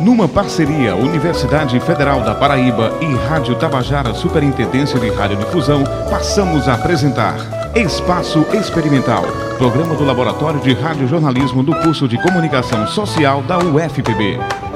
[0.00, 7.36] Numa parceria Universidade Federal da Paraíba e Rádio Tabajara Superintendência de Radiodifusão, passamos a apresentar
[7.74, 9.24] Espaço Experimental,
[9.56, 14.69] programa do Laboratório de Radiojornalismo do curso de Comunicação Social da UFPB.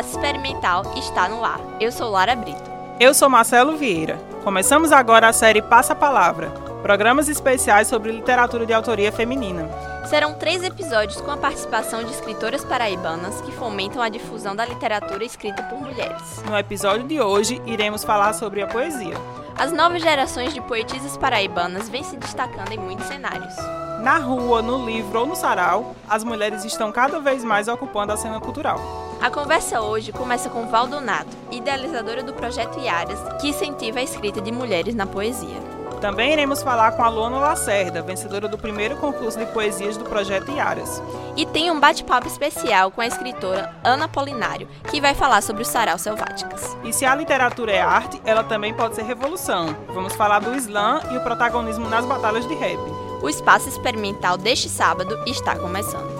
[0.00, 1.60] Espaço Experimental está no ar.
[1.78, 2.70] Eu sou Lara Brito.
[2.98, 4.16] Eu sou Marcelo Vieira.
[4.42, 6.48] Começamos agora a série Passa a Palavra,
[6.82, 9.68] programas especiais sobre literatura de autoria feminina.
[10.06, 15.22] Serão três episódios com a participação de escritoras paraibanas que fomentam a difusão da literatura
[15.22, 16.42] escrita por mulheres.
[16.46, 19.14] No episódio de hoje, iremos falar sobre a poesia.
[19.58, 23.54] As novas gerações de poetisas paraibanas vêm se destacando em muitos cenários.
[24.00, 28.16] Na rua, no livro ou no sarau, as mulheres estão cada vez mais ocupando a
[28.16, 28.80] cena cultural.
[29.20, 34.50] A conversa hoje começa com Valdonato, idealizadora do projeto Iaras, que incentiva a escrita de
[34.50, 35.60] mulheres na poesia.
[36.00, 40.50] Também iremos falar com a Luana Lacerda, vencedora do primeiro concurso de poesias do projeto
[40.50, 41.02] Iaras.
[41.36, 45.66] E tem um bate-papo especial com a escritora Ana Polinário, que vai falar sobre o
[45.66, 46.74] sarau selváticas.
[46.82, 49.76] E se a literatura é arte, ela também pode ser revolução.
[49.88, 52.80] Vamos falar do slam e o protagonismo nas batalhas de rap.
[53.22, 56.19] O espaço experimental deste sábado está começando.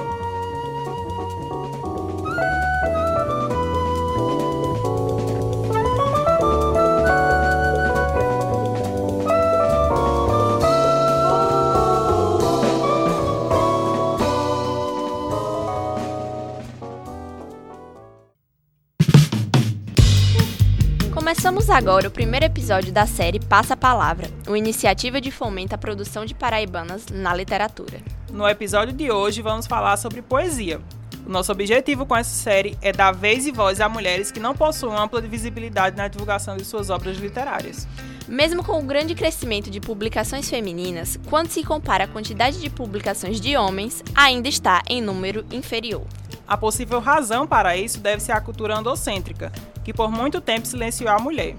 [21.30, 25.78] Começamos agora o primeiro episódio da série Passa a Palavra, uma iniciativa de fomento à
[25.78, 28.00] produção de paraibanas na literatura.
[28.32, 30.80] No episódio de hoje vamos falar sobre poesia.
[31.24, 34.56] O nosso objetivo com essa série é dar vez e voz a mulheres que não
[34.56, 37.86] possuem ampla visibilidade na divulgação de suas obras literárias.
[38.26, 43.40] Mesmo com o grande crescimento de publicações femininas, quando se compara a quantidade de publicações
[43.40, 46.02] de homens, ainda está em número inferior.
[46.50, 49.52] A possível razão para isso deve ser a cultura andocêntrica,
[49.84, 51.54] que por muito tempo silenciou a mulher.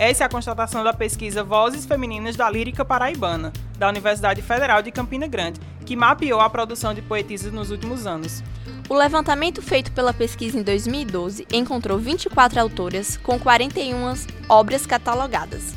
[0.00, 4.90] Essa é a constatação da pesquisa Vozes Femininas da Lírica Paraibana, da Universidade Federal de
[4.90, 8.42] Campina Grande, que mapeou a produção de poetisas nos últimos anos.
[8.88, 14.12] O levantamento feito pela pesquisa em 2012 encontrou 24 autoras com 41
[14.48, 15.72] obras catalogadas.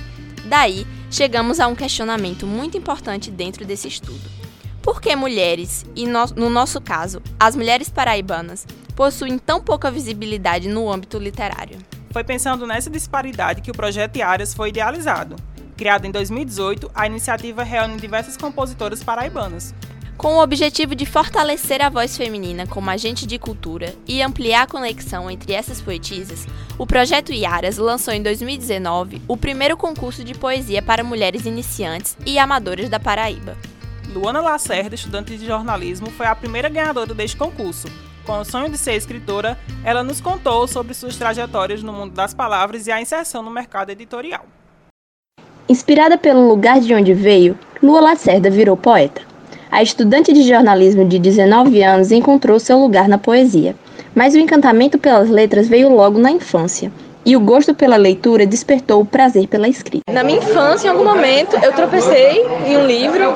[0.45, 4.44] Daí, chegamos a um questionamento muito importante dentro desse estudo.
[4.85, 10.69] Por que mulheres, e no, no nosso caso, as mulheres paraibanas, possuem tão pouca visibilidade
[10.69, 11.79] no âmbito literário?
[12.11, 15.37] Foi pensando nessa disparidade que o projeto Iárias foi idealizado.
[15.75, 19.73] Criado em 2018, a iniciativa reúne diversas compositoras paraibanas.
[20.19, 24.67] Com o objetivo de fortalecer a voz feminina como agente de cultura e ampliar a
[24.67, 26.45] conexão entre essas poetisas,
[26.77, 32.37] o projeto Iaras lançou em 2019 o primeiro concurso de poesia para mulheres iniciantes e
[32.37, 33.57] amadoras da Paraíba.
[34.13, 37.87] Luana Lacerda, estudante de jornalismo, foi a primeira ganhadora deste concurso.
[38.25, 42.33] Com o sonho de ser escritora, ela nos contou sobre suas trajetórias no mundo das
[42.33, 44.45] palavras e a inserção no mercado editorial.
[45.67, 49.21] Inspirada pelo lugar de onde veio, Lua Lacerda virou poeta.
[49.71, 53.75] A estudante de jornalismo de 19 anos encontrou seu lugar na poesia,
[54.13, 56.91] mas o encantamento pelas letras veio logo na infância,
[57.25, 60.03] e o gosto pela leitura despertou o prazer pela escrita.
[60.11, 63.33] Na minha infância, em algum momento, eu tropecei em um livro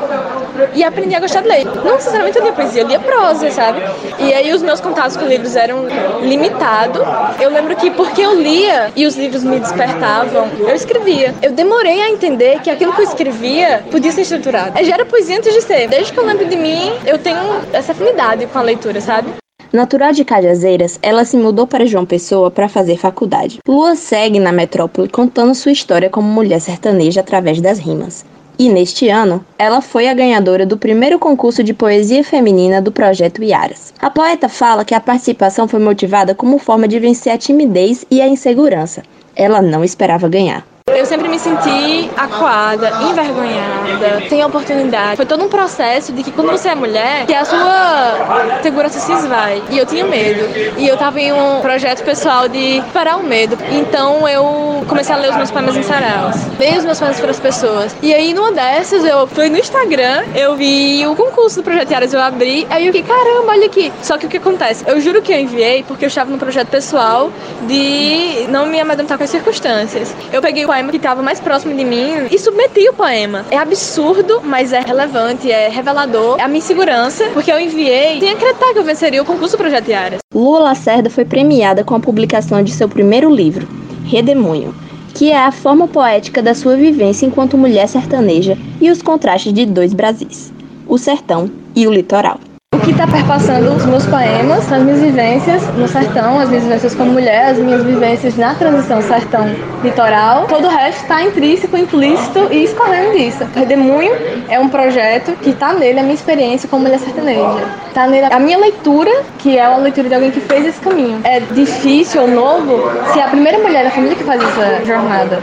[0.73, 1.65] e aprendi a gostar de ler.
[1.65, 3.81] Não necessariamente eu lia poesia, eu lia prosa, sabe?
[4.19, 5.85] E aí os meus contatos com livros eram
[6.21, 7.01] limitados.
[7.39, 11.33] Eu lembro que porque eu lia e os livros me despertavam, eu escrevia.
[11.41, 14.83] Eu demorei a entender que aquilo que eu escrevia podia ser estruturado.
[14.83, 15.87] Já era poesia antes de ser.
[15.87, 17.39] Desde que eu lembro de mim, eu tenho
[17.73, 19.29] essa afinidade com a leitura, sabe?
[19.71, 23.59] Natural de Cajazeiras, ela se mudou para João Pessoa para fazer faculdade.
[23.67, 28.25] Lua segue na metrópole contando sua história como mulher sertaneja através das rimas.
[28.61, 33.41] E neste ano, ela foi a ganhadora do primeiro concurso de poesia feminina do projeto
[33.41, 33.93] Iaras.
[34.01, 38.21] A poeta fala que a participação foi motivada como forma de vencer a timidez e
[38.21, 39.01] a insegurança.
[39.33, 40.67] Ela não esperava ganhar.
[40.95, 45.15] Eu sempre me senti acuada, envergonhada, sem oportunidade.
[45.15, 49.11] Foi todo um processo de que quando você é mulher, que a sua segurança se
[49.11, 49.61] esvai.
[49.69, 50.41] E eu tinha medo.
[50.77, 53.57] E eu tava em um projeto pessoal de parar o medo.
[53.71, 56.35] Então eu comecei a ler os meus poemas em saraus.
[56.57, 57.95] Dei os meus poemas para as pessoas.
[58.01, 62.13] E aí numa dessas eu fui no Instagram, eu vi o concurso do Projeto Aras,
[62.13, 63.91] eu abri, aí eu fiquei, caramba, olha aqui.
[64.01, 64.83] Só que o que acontece?
[64.87, 67.31] Eu juro que eu enviei porque eu estava no projeto pessoal
[67.67, 70.15] de não me amedrontar com as circunstâncias.
[70.31, 73.45] Eu peguei o poema que estava mais próximo de mim e submeti o poema.
[73.51, 76.39] É absurdo, mas é relevante, é revelador.
[76.39, 79.89] É a minha insegurança, porque eu enviei sem acreditar que eu venceria o concurso Projeto
[79.89, 80.19] Iaras.
[80.33, 83.67] Lua Lacerda foi premiada com a publicação de seu primeiro livro,
[84.05, 84.73] Redemoinho,
[85.13, 89.65] que é a forma poética da sua vivência enquanto mulher sertaneja e os contrastes de
[89.65, 90.53] dois Brasis,
[90.87, 92.39] o sertão e o litoral
[92.79, 96.93] o que está perpassando os meus poemas, as minhas vivências no sertão, as minhas vivências
[96.95, 100.45] como mulher, as minhas vivências na transição sertão-litoral.
[100.47, 103.43] Todo o resto está intrínseco, implícito e escorrendo disso.
[103.55, 104.13] Redemoinho
[104.47, 107.67] é um projeto que está nele a minha experiência como mulher sertaneja.
[107.87, 111.19] Está nele a minha leitura, que é uma leitura de alguém que fez esse caminho.
[111.23, 115.41] É difícil ou novo se é a primeira mulher da família que faz essa jornada.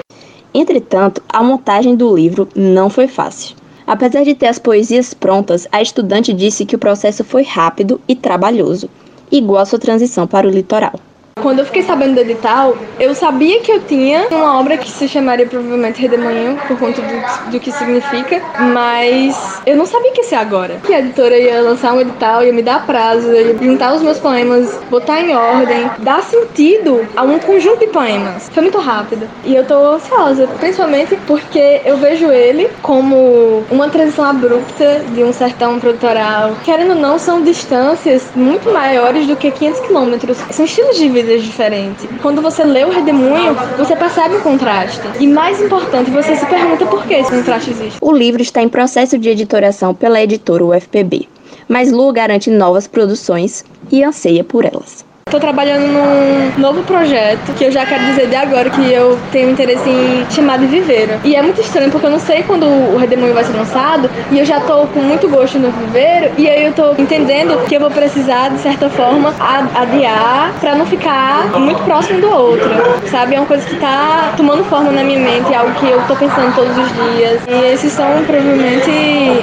[0.55, 3.56] Entretanto, a montagem do livro não foi fácil.
[3.86, 8.16] Apesar de ter as poesias prontas, a estudante disse que o processo foi rápido e
[8.16, 8.90] trabalhoso,
[9.30, 10.98] igual a sua transição para o litoral.
[11.42, 15.06] Quando eu fiquei sabendo do edital, eu sabia que eu tinha uma obra que se
[15.06, 18.40] chamaria provavelmente Redemoinho, por conta do, do que significa,
[18.72, 20.80] mas eu não sabia que ia ser agora.
[20.82, 24.18] Que a editora ia lançar um edital, ia me dar prazo, ia juntar os meus
[24.18, 28.48] poemas, botar em ordem, dar sentido a um conjunto de poemas.
[28.48, 29.28] Foi muito rápido.
[29.44, 35.34] E eu tô ansiosa, principalmente porque eu vejo ele como uma transição abrupta de um
[35.34, 36.56] sertão pro litoral.
[36.64, 40.38] Querendo ou não, são distâncias muito maiores do que 500 quilômetros.
[40.50, 42.06] São estilos de vida coisas diferentes.
[42.23, 45.02] Quando você lê o Redemoinho, você percebe o contraste.
[45.19, 47.99] E mais importante, você se pergunta por que esse contraste existe.
[48.00, 51.28] O livro está em processo de editoração pela editora UFPB,
[51.69, 55.06] mas Lu garante novas produções e anseia por elas.
[55.28, 59.50] Estou trabalhando num novo projeto que eu já quero dizer de agora que eu tenho
[59.50, 61.14] interesse em chamar de Viveiro.
[61.25, 64.38] E é muito estranho porque eu não sei quando o Redemoinho vai ser lançado e
[64.38, 67.81] eu já estou com muito gosto no Viveiro e aí eu estou entendendo que eu
[67.81, 69.34] vou precisar, de certa forma,
[69.75, 72.70] adiar para não ficar muito próximo do outro,
[73.11, 73.34] sabe?
[73.34, 76.14] É uma coisa que está tomando forma na minha mente, é algo que eu estou
[76.14, 77.43] pensando todos os dias.
[77.49, 78.93] E esses são provavelmente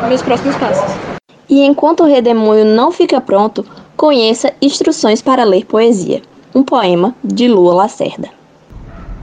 [0.08, 0.96] meus próximos passos.
[1.50, 6.24] E enquanto o Redemoinho não fica pronto, Conheça Instruções para Ler Poesia,
[6.54, 8.28] um poema de Lua Lacerda.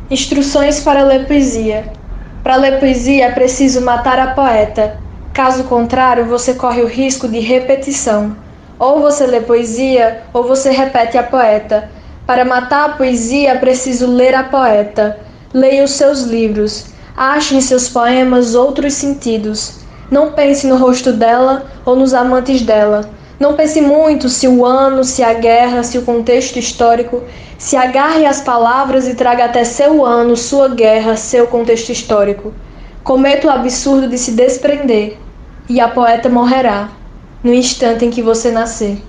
[0.08, 1.92] Instruções para ler poesia.
[2.42, 4.96] Para ler poesia é preciso matar a poeta.
[5.34, 8.36] Caso contrário, você corre o risco de repetição.
[8.78, 11.90] Ou você lê poesia, ou você repete a poeta.
[12.24, 15.18] Para matar a poesia é preciso ler a poeta.
[15.52, 16.86] Leia os seus livros.
[17.16, 19.80] Ache em seus poemas outros sentidos.
[20.10, 25.02] Não pense no rosto dela ou nos amantes dela não pense muito se o ano,
[25.02, 27.22] se a guerra, se o contexto histórico.
[27.58, 32.52] Se agarre às palavras e traga até seu ano, sua guerra, seu contexto histórico.
[33.02, 35.16] Cometa o absurdo de se desprender,
[35.70, 36.90] e a poeta morrerá
[37.42, 39.02] no instante em que você nascer.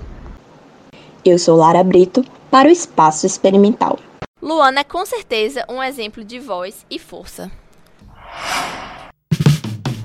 [1.22, 3.98] Eu sou Lara Brito, para o Espaço Experimental.
[4.40, 7.50] Luana é com certeza um exemplo de voz e força.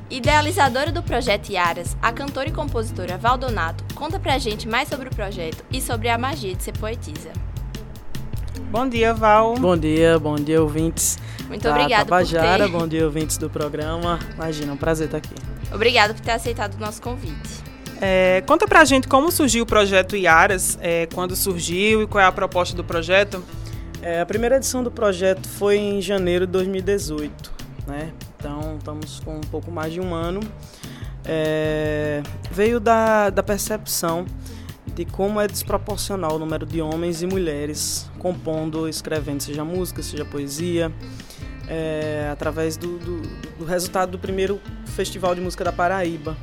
[0.10, 5.12] Idealizadora do projeto Iaras, a cantora e compositora Valdonato conta pra gente mais sobre o
[5.12, 7.30] projeto e sobre a magia de ser poetisa.
[8.72, 9.56] Bom dia, Val.
[9.56, 11.18] Bom dia, bom dia, ouvintes.
[11.50, 12.80] Muito da obrigada Tabajara, por ter...
[12.80, 14.18] bom dia, ouvintes do programa.
[14.34, 15.36] Imagina, é um prazer estar aqui.
[15.74, 17.68] Obrigada por ter aceitado o nosso convite.
[18.00, 22.28] É, conta pra gente como surgiu o projeto Iaras, é, quando surgiu e qual é
[22.28, 23.44] a proposta do projeto.
[24.02, 27.52] É, a primeira edição do projeto foi em janeiro de 2018,
[27.88, 28.14] né?
[28.48, 30.40] Então, estamos com um pouco mais de um ano.
[31.26, 34.26] É, veio da, da percepção
[34.96, 40.24] de como é desproporcional o número de homens e mulheres compondo, escrevendo, seja música, seja
[40.24, 40.90] poesia,
[41.68, 43.22] é, através do, do,
[43.60, 46.38] do, resultado do primeiro Festival de Música da Paraíba,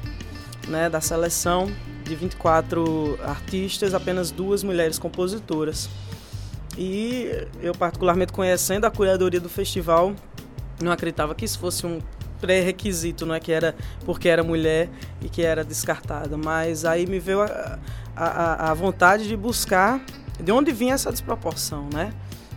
[0.68, 1.72] né, da seleção
[2.04, 5.88] de 24 artistas, apenas duas mulheres compositoras.
[6.76, 7.30] E
[7.62, 10.14] eu, particularmente conhecendo a curadoria do festival,
[10.84, 12.00] não acreditava que isso fosse um
[12.40, 13.74] pré-requisito, não é que era
[14.04, 14.88] porque era mulher
[15.22, 17.78] e que era descartada, mas aí me veio a,
[18.14, 20.04] a, a vontade de buscar
[20.38, 22.12] de onde vinha essa desproporção, né?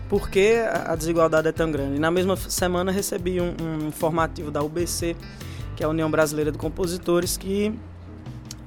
[0.09, 0.55] Por que
[0.85, 1.99] a desigualdade é tão grande?
[1.99, 5.15] Na mesma semana recebi um, um informativo da UBC,
[5.75, 7.77] que é a União Brasileira de Compositores, que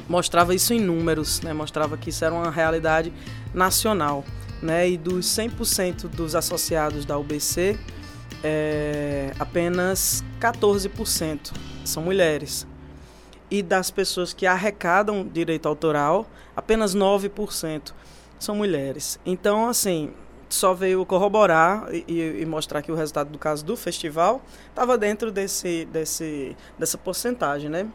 [0.07, 1.53] mostrava isso em números, né?
[1.55, 3.13] mostrava que isso era uma realidade
[3.55, 4.23] nacional.
[4.61, 4.91] Né?
[4.91, 7.79] E dos 100% dos associados da UBC,
[8.43, 11.53] é, apenas 14%
[11.85, 12.67] são mulheres.
[13.51, 17.93] E das pessoas que arrecadam direito autoral, apenas 9%
[18.39, 19.19] são mulheres.
[19.27, 20.13] Então, assim,
[20.49, 25.31] só veio corroborar e, e, mostrar que o resultado do caso do festival estava dentro
[25.31, 27.87] desse, desse, dessa porcentagem, né?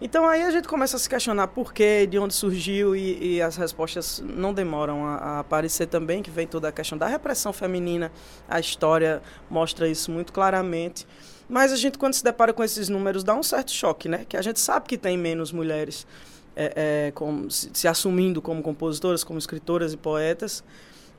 [0.00, 3.42] Então aí a gente começa a se questionar por quê, de onde surgiu e, e
[3.42, 7.52] as respostas não demoram a, a, aparecer também, que vem toda a questão da repressão
[7.52, 8.12] feminina.
[8.48, 11.04] A história mostra isso muito claramente.
[11.48, 14.24] Mas a gente, quando se depara com esses números, dá um certo choque, né?
[14.28, 16.06] Que a gente sabe que tem menos mulheres
[16.54, 20.62] é, é, se, se assumindo como compositoras, como escritoras e poetas.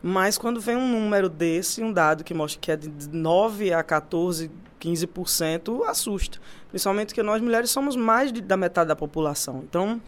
[0.01, 3.83] Mas quando vem um número desse, um dado que mostra que é de 9 a
[3.83, 6.39] 14, 15%, assusta.
[6.69, 9.63] Principalmente que nós mulheres somos mais de, da metade da população.
[9.67, 10.01] Então,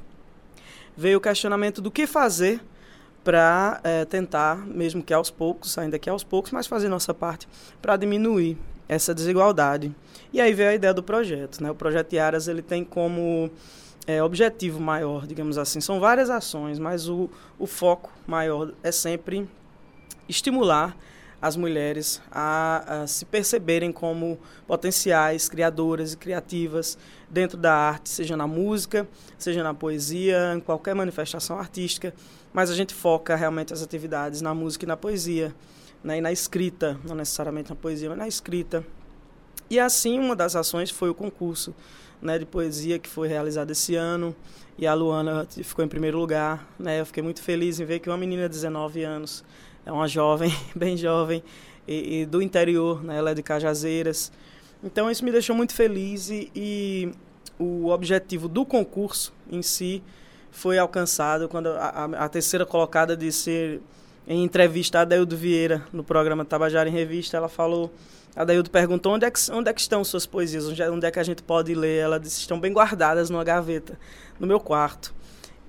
[0.95, 2.61] veio o questionamento do que fazer
[3.23, 7.47] para é, tentar, mesmo que aos poucos, ainda que aos poucos, mas fazer nossa parte
[7.81, 8.57] para diminuir
[8.87, 9.93] essa desigualdade.
[10.33, 11.61] E aí veio a ideia do projeto.
[11.61, 11.69] Né?
[11.69, 13.51] O projeto Iaras ele tem como
[14.07, 17.29] é, objetivo maior, digamos assim, são várias ações, mas o,
[17.59, 19.47] o foco maior é sempre
[20.27, 20.95] estimular
[21.41, 26.97] as mulheres a, a, se perceberem como potenciais criadoras e criativas
[27.29, 29.07] dentro da arte, seja na música,
[29.39, 32.13] seja na poesia, em qualquer manifestação artística,
[32.53, 35.53] mas a gente foca realmente as atividades na música e na poesia,
[36.03, 38.85] né, e na escrita, não necessariamente na poesia, mas na escrita.
[39.69, 41.73] E assim, uma das ações foi o concurso
[42.21, 44.35] né, de poesia que foi realizado esse ano,
[44.77, 46.67] e a Luana ficou em primeiro lugar.
[46.77, 49.43] Né, eu fiquei muito feliz em ver que uma menina de 19 anos
[49.85, 51.43] é uma jovem, bem jovem,
[51.87, 53.17] e, e, do interior, né?
[53.17, 54.31] ela é de Cajazeiras.
[54.83, 57.11] Então isso me deixou muito feliz e, e
[57.59, 60.01] o objetivo do concurso em si
[60.51, 63.81] foi alcançado quando a, a, a terceira colocada de ser
[64.27, 67.91] em entrevista a Adaildo Vieira no programa Tabajara em Revista, ela falou,
[68.35, 71.05] a Adaildo perguntou onde é, que, onde é que estão suas poesias, onde é, onde
[71.05, 71.99] é que a gente pode ler?
[71.99, 73.97] Ela disse, estão bem guardadas numa gaveta,
[74.39, 75.13] no meu quarto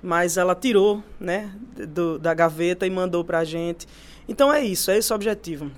[0.03, 1.53] mas ela tirou né,
[1.89, 3.87] do, da gaveta e mandou para a gente.
[4.29, 5.71] Então é isso, é esse o objetivo.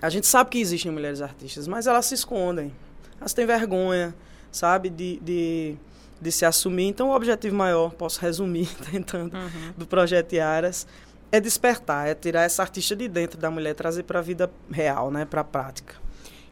[0.00, 2.72] A gente sabe que existem mulheres artistas, mas elas se escondem.
[3.20, 4.14] Elas têm vergonha,
[4.50, 5.74] sabe, de, de,
[6.20, 6.86] de se assumir.
[6.86, 9.72] Então o objetivo maior, posso resumir tentando, uhum.
[9.76, 10.86] do projeto Iaras,
[11.30, 15.10] é despertar, é tirar essa artista de dentro da mulher, trazer para a vida real,
[15.10, 15.94] né, para a prática.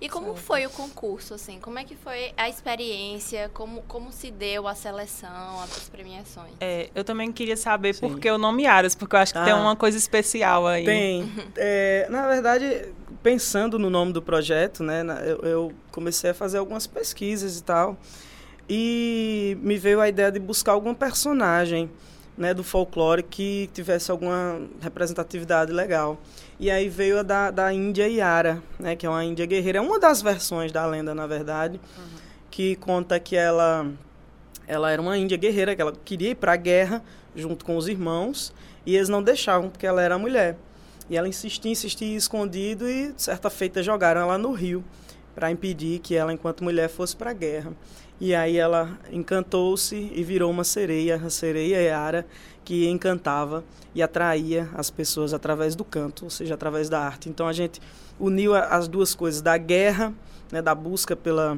[0.07, 0.41] E como certo.
[0.41, 1.59] foi o concurso, assim?
[1.59, 3.51] Como é que foi a experiência?
[3.53, 6.53] Como, como se deu a seleção, as premiações?
[6.61, 8.01] É, eu também queria saber Sim.
[8.03, 10.85] por que o nome Aras, porque eu acho que ah, tem uma coisa especial aí.
[10.85, 11.27] Tem.
[11.57, 16.87] É, na verdade, pensando no nome do projeto, né, eu, eu comecei a fazer algumas
[16.87, 17.97] pesquisas e tal,
[18.69, 21.91] e me veio a ideia de buscar algum personagem
[22.37, 26.19] né, do folclore que tivesse alguma representatividade legal.
[26.59, 29.79] E aí veio a da, da Índia Yara, né, que é uma Índia guerreira.
[29.79, 32.05] É uma das versões da lenda, na verdade, uhum.
[32.51, 33.87] que conta que ela,
[34.67, 37.03] ela era uma Índia guerreira, que ela queria ir para a guerra
[37.35, 38.55] junto com os irmãos,
[38.87, 40.57] e eles não deixavam porque ela era mulher.
[41.11, 44.83] E ela insistia, insistia escondido, e certa feita jogaram ela no rio
[45.35, 47.75] para impedir que ela, enquanto mulher, fosse para a guerra.
[48.19, 52.27] E aí ela encantou-se e virou uma sereia, a sereia Yara,
[52.67, 53.63] que encantava
[53.95, 57.29] e atraía as pessoas através do canto, ou seja, através da arte.
[57.29, 57.81] Então a gente
[58.19, 60.13] uniu as duas coisas, da guerra,
[60.51, 61.57] né, da busca pela,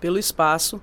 [0.00, 0.80] pelo espaço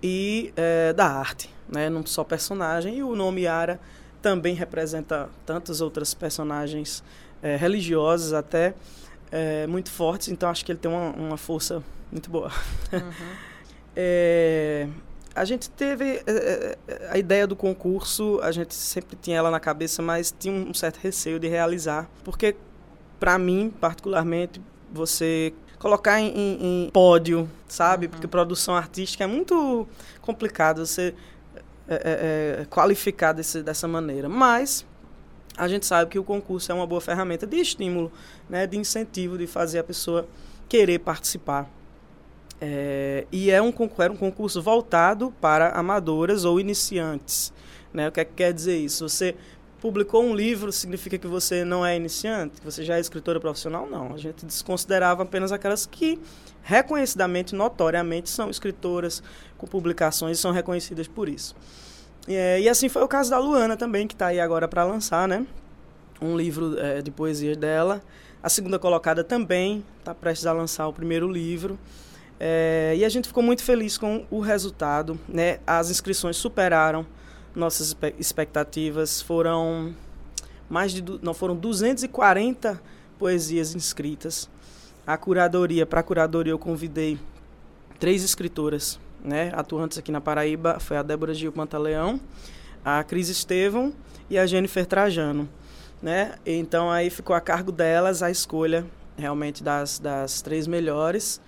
[0.00, 2.98] e é, da arte, né, num só personagem.
[2.98, 3.80] E o nome Yara
[4.22, 7.02] também representa tantas outras personagens
[7.42, 8.72] é, religiosas até
[9.32, 11.82] é, muito fortes, então acho que ele tem uma, uma força
[12.12, 12.52] muito boa.
[12.92, 13.10] Uhum.
[13.96, 14.86] É,
[15.34, 19.60] a gente teve é, é, a ideia do concurso, a gente sempre tinha ela na
[19.60, 22.56] cabeça, mas tinha um certo receio de realizar, porque
[23.18, 24.60] para mim, particularmente,
[24.92, 28.06] você colocar em, em, em pódio, sabe?
[28.06, 28.12] Uhum.
[28.12, 29.86] Porque produção artística é muito
[30.20, 31.14] complicado você
[31.88, 34.28] é, é, é, qualificar desse, dessa maneira.
[34.28, 34.86] Mas
[35.56, 38.12] a gente sabe que o concurso é uma boa ferramenta de estímulo,
[38.48, 38.66] né?
[38.66, 40.26] de incentivo, de fazer a pessoa
[40.68, 41.68] querer participar.
[42.64, 47.52] É, e é um, era um concurso voltado para amadoras ou iniciantes.
[47.92, 48.06] Né?
[48.06, 49.08] O que, é que quer dizer isso?
[49.08, 49.34] Você
[49.80, 52.60] publicou um livro, significa que você não é iniciante?
[52.60, 53.90] Que você já é escritora profissional?
[53.90, 54.14] Não.
[54.14, 56.20] A gente desconsiderava apenas aquelas que
[56.62, 59.24] reconhecidamente, notoriamente, são escritoras
[59.58, 61.56] com publicações e são reconhecidas por isso.
[62.28, 65.26] É, e assim foi o caso da Luana também, que está aí agora para lançar,
[65.26, 65.44] né?
[66.20, 68.00] Um livro é, de poesia dela.
[68.40, 71.76] A segunda colocada também está prestes a lançar o primeiro livro.
[72.44, 75.16] É, e a gente ficou muito feliz com o resultado.
[75.28, 75.60] Né?
[75.64, 77.06] As inscrições superaram
[77.54, 79.22] nossas expectativas.
[79.22, 79.94] Foram
[80.68, 82.82] mais de não foram 240
[83.16, 84.50] poesias inscritas.
[85.06, 87.16] A curadoria, para a curadoria eu convidei
[88.00, 92.20] três escritoras, né, atuantes aqui na Paraíba, foi a Débora Gil Pantaleão,
[92.84, 93.92] a Cris Estevão
[94.28, 95.48] e a Jennifer Trajano,
[96.00, 96.34] né?
[96.44, 98.84] Então aí ficou a cargo delas a escolha
[99.16, 101.40] realmente das, das três melhores.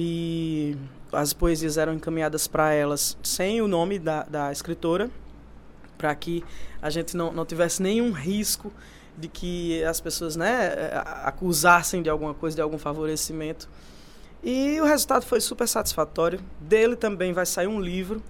[0.00, 0.76] E
[1.12, 5.10] as poesias eram encaminhadas para elas sem o nome da, da escritora,
[5.96, 6.44] para que
[6.80, 8.72] a gente não, não tivesse nenhum risco
[9.16, 10.92] de que as pessoas né,
[11.24, 13.68] acusassem de alguma coisa, de algum favorecimento.
[14.40, 16.38] E o resultado foi super satisfatório.
[16.60, 18.22] Dele também vai sair um livro,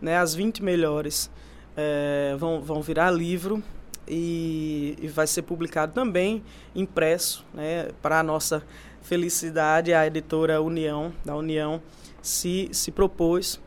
[0.00, 1.28] né, as 20 melhores
[1.76, 3.60] é, vão, vão virar livro
[4.06, 8.62] e, e, vai ser publicado também impresso, né, para a nossa
[9.06, 9.94] felicidade.
[9.94, 11.80] A editora União, da União,
[12.20, 13.60] se, se propôs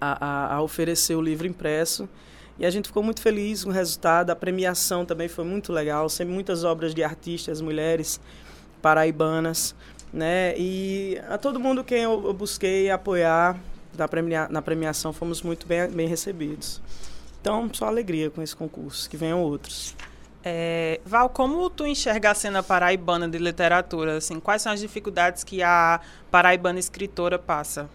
[0.00, 2.08] a, a, a oferecer o livro impresso
[2.58, 4.30] e a gente ficou muito feliz com o resultado.
[4.30, 6.08] A premiação também foi muito legal.
[6.08, 8.20] Sempre muitas obras de artistas, mulheres
[8.80, 9.74] paraibanas.
[10.12, 10.54] Né?
[10.56, 13.60] E a todo mundo quem eu, busquei apoiar
[13.96, 16.80] na, premia, na premiação fomos muito bem, bem recebidos.
[17.40, 19.08] Então, só alegria com esse concurso.
[19.10, 19.94] Que venham outros.
[20.48, 24.18] É, Val, como tu enxerga a cena paraibana de literatura?
[24.18, 26.00] Assim, quais são as dificuldades que a
[26.30, 27.90] paraibana escritora passa?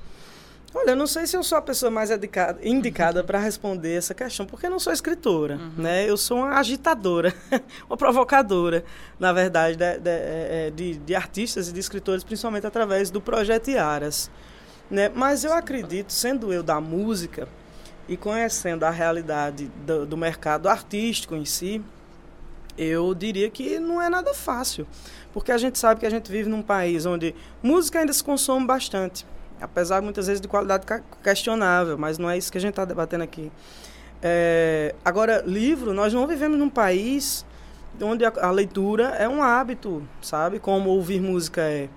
[0.75, 4.13] Olha, eu não sei se eu sou a pessoa mais indicada, indicada para responder essa
[4.13, 5.71] questão, porque eu não sou escritora, uhum.
[5.77, 6.09] né?
[6.09, 7.33] Eu sou uma agitadora,
[7.89, 8.83] uma provocadora,
[9.17, 13.21] na verdade, de, de, é, é, de, de, artistas e de escritores, principalmente através do
[13.21, 14.29] projeto Iaras.
[14.89, 15.07] Né?
[15.07, 17.47] Mas eu acredito, sendo eu da música
[18.09, 21.81] e conhecendo a realidade do, do mercado artístico em si,
[22.83, 24.87] eu diria que não é nada fácil,
[25.31, 28.65] porque a gente sabe que a gente vive num país onde música ainda se consome
[28.65, 29.25] bastante
[29.61, 30.85] apesar muitas vezes de qualidade
[31.23, 33.51] questionável, mas não é isso que a gente está debatendo aqui.
[34.21, 37.45] É, agora, livro, nós não vivemos num país
[38.01, 40.59] onde a, a, leitura é um hábito, sabe?
[40.59, 41.89] Como ouvir música é.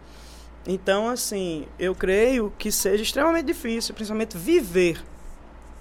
[0.66, 5.02] Então, assim, eu creio que seja extremamente difícil, principalmente viver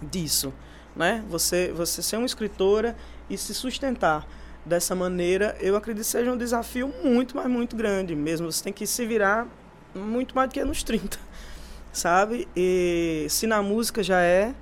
[0.02, 0.54] disso,
[0.96, 1.24] né?
[1.30, 2.96] Você, você ser uma escritora
[3.30, 4.28] e se sustentar
[4.66, 8.52] dessa maneira, eu acredito que seja um desafio muito, mas muito grande mesmo.
[8.52, 9.48] Você tem que se virar
[9.94, 11.20] muito mais do que nos 30
[11.92, 12.48] sabe?
[12.56, 14.54] E se na música já é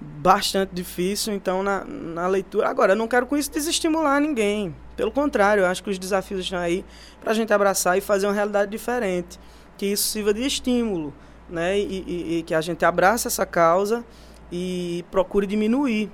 [0.00, 2.68] bastante difícil, então na, na leitura.
[2.68, 4.74] Agora, eu não quero com isso desestimular ninguém.
[4.96, 6.84] Pelo contrário, eu acho que os desafios estão aí
[7.20, 9.38] para a gente abraçar e fazer uma realidade diferente.
[9.78, 11.12] Que isso sirva de estímulo,
[11.48, 11.78] né?
[11.78, 14.04] E, e, e que a gente abrace essa causa
[14.52, 16.10] e procure diminuir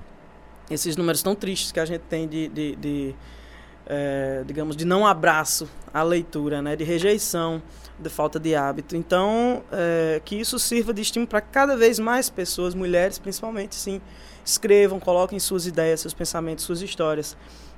[0.69, 3.15] esses números tão tristes que a gente tem de, de, de
[3.85, 6.75] é, digamos, de não abraço à leitura, né?
[6.75, 7.61] De rejeição
[7.99, 8.95] de falta de hábito.
[8.95, 14.01] Então, é, que isso sirva de estímulo para cada vez mais pessoas, mulheres principalmente, sim,
[14.43, 17.37] escrevam, coloquem suas ideias, seus pensamentos, suas histórias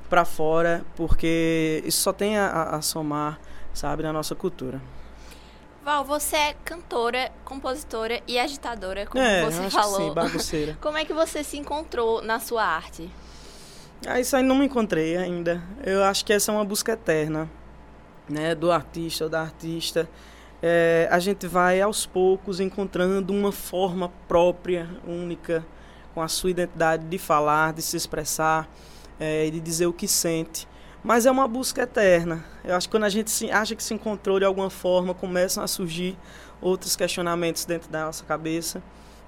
[0.09, 3.39] para fora, porque isso só tem a, a, somar,
[3.73, 4.81] sabe, na nossa cultura.
[5.83, 9.97] Val, você é cantora, compositora e agitadora, como é, você falou.
[9.97, 10.77] Que sim, bagunceira.
[10.81, 13.09] como é que você se encontrou na sua arte?
[14.05, 15.61] Ah, isso aí não me encontrei ainda.
[15.83, 17.49] Eu acho que essa é uma busca eterna
[18.27, 20.09] né, do artista ou da artista,
[20.61, 25.65] é, a gente vai aos poucos encontrando uma forma própria, única,
[26.13, 28.69] com a sua identidade de falar, de se expressar
[29.19, 30.67] é, de dizer o que sente.
[31.03, 32.43] Mas é uma busca eterna.
[32.63, 35.63] Eu acho que quando a gente se, acha que se encontrou de alguma forma, começam
[35.63, 36.17] a surgir
[36.61, 38.81] outros questionamentos dentro da nossa cabeça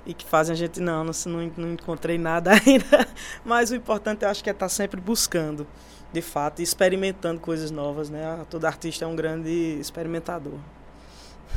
[0.05, 1.13] e que fazem a gente, não, não,
[1.57, 3.07] não encontrei nada ainda.
[3.43, 5.67] Mas o importante eu acho que é estar sempre buscando
[6.13, 8.45] de fato, experimentando coisas novas, né?
[8.49, 9.49] Todo artista é um grande
[9.81, 10.57] experimentador.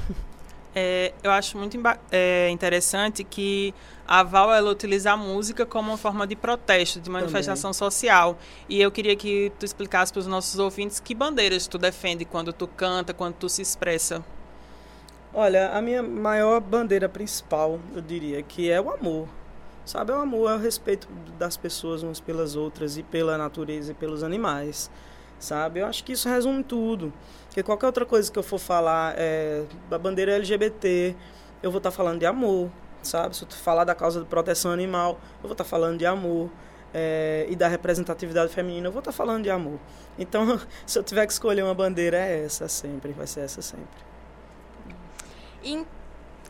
[0.81, 1.77] É, eu acho muito
[2.13, 3.75] é, interessante que
[4.07, 7.91] a Val ela utiliza a música como uma forma de protesto, de manifestação Também.
[7.91, 8.39] social.
[8.69, 12.53] E eu queria que tu explicasse para os nossos ouvintes que bandeiras tu defende quando
[12.53, 14.25] tu canta, quando tu se expressa.
[15.35, 19.29] Olha, a minha maior bandeira principal, eu diria, que é o amor.
[19.85, 23.91] Sabe, é o amor, é o respeito das pessoas umas pelas outras e pela natureza
[23.91, 24.89] e pelos animais.
[25.39, 25.81] Sabe?
[25.81, 27.13] Eu acho que isso resume tudo.
[27.47, 31.15] Porque qualquer outra coisa que eu for falar é, da bandeira LGBT,
[31.63, 32.71] eu vou estar tá falando de amor,
[33.03, 33.37] sabe?
[33.37, 36.51] Se eu falar da causa de proteção animal, eu vou estar tá falando de amor.
[36.93, 39.79] É, e da representatividade feminina, eu vou estar tá falando de amor.
[40.19, 44.09] Então, se eu tiver que escolher uma bandeira, é essa sempre, vai ser essa sempre.
[45.63, 45.85] E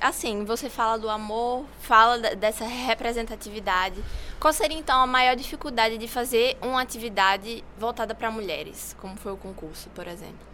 [0.00, 4.02] assim, você fala do amor, fala dessa representatividade.
[4.38, 9.32] Qual seria então a maior dificuldade de fazer uma atividade voltada para mulheres, como foi
[9.32, 10.46] o concurso, por exemplo?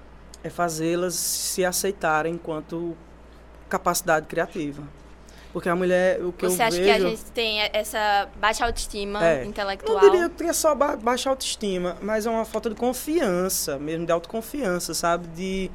[0.43, 2.97] É fazê-las se aceitarem enquanto
[3.69, 4.83] capacidade criativa.
[5.55, 6.85] Porque a mulher, o que Você eu acha vejo...
[6.85, 10.03] que a gente tem essa baixa autoestima é, intelectual?
[10.03, 14.05] Não diria que é só ba baixa autoestima, mas é uma falta de confiança, mesmo
[14.05, 15.29] de autoconfiança, sabe?
[15.29, 15.71] De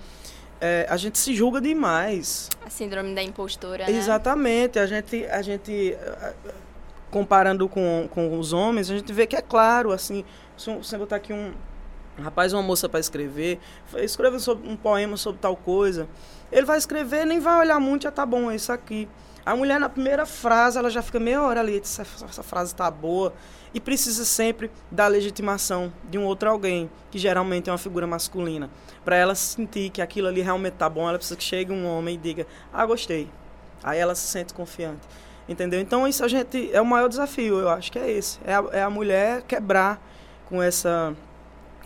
[0.62, 2.50] é, a gente se julga demais.
[2.66, 3.92] A síndrome da impostora, né?
[3.92, 4.78] Exatamente.
[4.80, 5.98] A gente, a gente
[7.10, 10.24] comparando com, com os homens, a gente vê que é claro, assim,
[10.58, 11.54] se você botar aqui um,
[12.22, 13.60] rapaz, uma moça para escrever,
[13.98, 16.08] escreva sobre um poema sobre tal coisa.
[16.52, 19.08] Ele vai escrever, nem vai olhar muito, já tá bom, é isso aqui.
[19.46, 22.90] A mulher, na primeira frase, ela já fica meia hora ali, essa, essa frase tá
[22.92, 23.34] boa.
[23.74, 28.70] E precisa sempre da legitimação de um outro alguém, que geralmente é uma figura masculina.
[29.06, 32.16] Para ela sentir que aquilo ali realmente tá bom, ela precisa que chegue um homem
[32.16, 33.30] e diga, ah, gostei.
[33.84, 35.08] Aí ela se sente confiante.
[35.48, 35.80] Entendeu?
[35.80, 38.40] Então isso a gente é o maior desafio, eu acho que é esse.
[38.44, 40.00] É a, é a mulher quebrar
[40.46, 41.16] com essa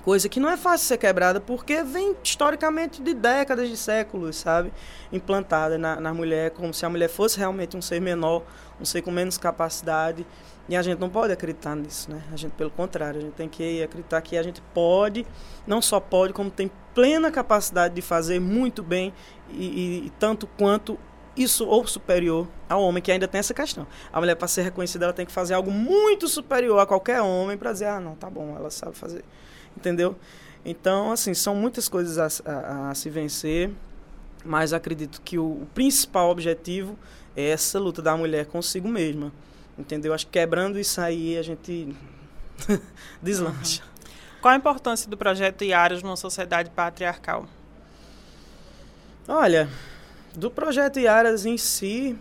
[0.03, 4.71] coisa que não é fácil ser quebrada porque vem historicamente de décadas, de séculos, sabe?
[5.11, 8.43] Implantada na, na mulher, como se a mulher fosse realmente um ser menor,
[8.81, 10.25] um ser com menos capacidade.
[10.67, 12.23] E a gente não pode acreditar nisso, né?
[12.31, 15.25] A gente, pelo contrário, a gente tem que acreditar que a gente pode,
[15.67, 19.13] não só pode, como tem plena capacidade de fazer muito bem
[19.49, 20.97] e, e, e tanto quanto
[21.35, 23.87] isso ou superior ao homem, que ainda tem essa questão.
[24.11, 27.57] A mulher, para ser reconhecida, ela tem que fazer algo muito superior a qualquer homem
[27.57, 29.25] para dizer, ah, não, tá bom, ela sabe fazer.
[29.75, 30.15] Entendeu?
[30.63, 33.71] Então, assim, são muitas coisas a, a, a se vencer,
[34.45, 36.97] mas acredito que o, o, principal objetivo
[37.35, 39.31] é essa luta da mulher consigo mesma.
[39.77, 40.13] Entendeu?
[40.13, 41.95] Acho que quebrando isso aí, a gente
[43.21, 43.83] deslancha.
[43.83, 43.93] Uhum.
[44.41, 47.47] Qual a importância do projeto Iaras numa sociedade patriarcal?
[49.27, 49.69] Olha,
[50.35, 52.17] do projeto Iaras em si,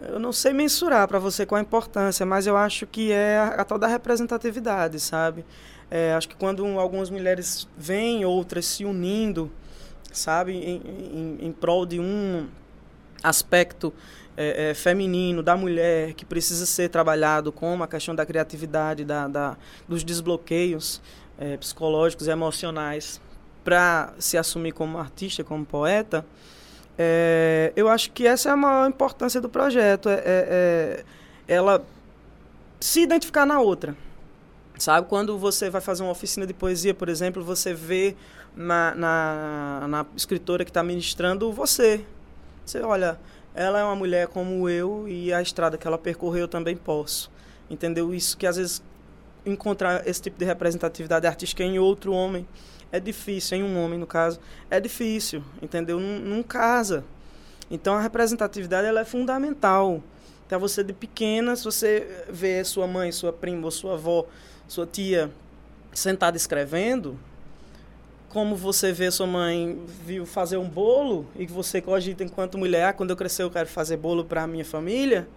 [0.00, 3.46] eu não sei mensurar para você qual a importância, mas eu acho que é a,
[3.60, 5.44] a tal da representatividade, sabe?
[5.90, 9.50] É, acho que quando algumas mulheres vêm, outras se unindo,
[10.10, 12.48] sabe, em, em, em prol de um
[13.22, 13.92] aspecto
[14.36, 19.28] é, é, feminino da mulher que precisa ser trabalhado, como a questão da criatividade, da,
[19.28, 19.56] da
[19.88, 21.00] dos desbloqueios
[21.38, 23.20] é, psicológicos e emocionais,
[23.64, 26.24] para se assumir como artista, como poeta,
[26.98, 31.04] é, eu acho que essa é a maior importância do projeto, é, é, é,
[31.54, 31.84] ela
[32.78, 33.96] se identificar na outra.
[34.78, 38.16] Sabe, quando você vai fazer uma oficina de poesia, por exemplo, você vê
[38.56, 42.04] na, na, na escritora que está ministrando você.
[42.64, 43.18] Você olha,
[43.54, 47.30] ela é uma mulher como eu e a estrada que ela percorreu eu também posso.
[47.70, 48.14] Entendeu?
[48.14, 48.82] Isso que às vezes
[49.44, 52.46] encontrar esse tipo de representatividade artística em outro homem
[52.90, 54.38] é difícil, em um homem no caso,
[54.70, 55.98] é difícil, entendeu?
[55.98, 57.04] Não, não casa.
[57.70, 60.02] Então a representatividade ela é fundamental.
[60.46, 64.26] Então você de pequena, se você vê sua mãe, sua prima, sua avó,
[64.68, 65.30] sua tia
[65.94, 67.18] sentada escrevendo,
[68.32, 72.86] como você vê sua mãe viu fazer um bolo e que você cogita enquanto mulher,
[72.86, 75.28] ah, quando eu crescer eu quero fazer bolo para a minha família.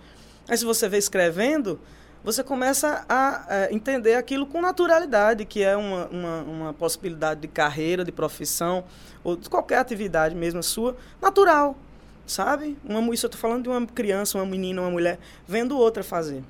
[0.48, 1.78] Aí se você vê escrevendo,
[2.24, 7.50] você começa a é, entender aquilo com naturalidade, que é uma, uma, uma, possibilidade de
[7.50, 8.86] carreira, de profissão,
[9.26, 11.76] ou de qualquer atividade mesmo sua, natural,
[12.26, 12.78] sabe?
[12.86, 16.42] Uma, isso eu estou falando de uma criança, uma menina, uma mulher, vendo outra fazer.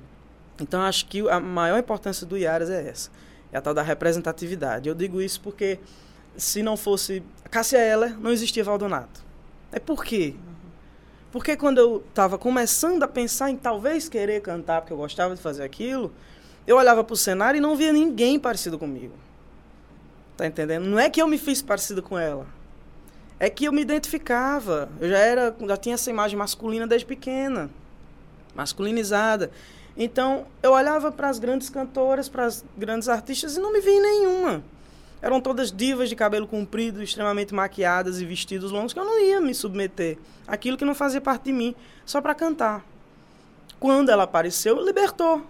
[0.60, 3.10] Então, acho que a maior importância do IARAS é essa,
[3.50, 4.88] é a tal da representatividade.
[4.88, 5.80] Eu digo isso porque,
[6.36, 9.24] se não fosse Cássia Eller, não existia Valdonato.
[9.72, 10.34] É por quê?
[11.32, 15.42] Porque quando eu estava começando a pensar em talvez querer cantar, porque eu gostava de
[15.42, 16.12] fazer aquilo,
[16.66, 19.14] eu olhava para o cenário e não via ninguém parecido comigo.
[20.36, 20.84] Tá entendendo?
[20.84, 22.46] Não é que eu me fiz parecido com ela.
[23.38, 24.88] É que eu me identificava.
[25.00, 27.70] Eu já era, já tinha essa imagem masculina desde pequena,
[28.54, 29.50] masculinizada.
[29.96, 34.00] Então, eu olhava para as grandes cantoras, para as grandes artistas e não me via
[34.00, 34.62] nenhuma.
[35.20, 39.40] Eram todas divas de cabelo comprido, extremamente maquiadas e vestidos longos, que eu não ia
[39.40, 40.18] me submeter.
[40.46, 41.74] Aquilo que não fazia parte de mim,
[42.04, 42.84] só para cantar.
[43.80, 45.44] Quando ela apareceu, libertou.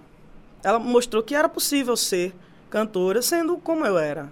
[0.62, 2.35] Ela mostrou que era possível ser
[2.70, 4.29] cantora sendo como eu era.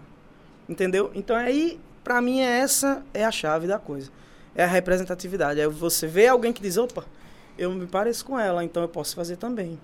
[0.68, 1.10] Entendeu?
[1.14, 4.10] Então aí, para mim, é essa é a chave da coisa.
[4.54, 5.60] É a representatividade.
[5.60, 7.04] É você ver alguém que diz, opa,
[7.58, 9.78] eu me pareço com ela, então eu posso fazer também.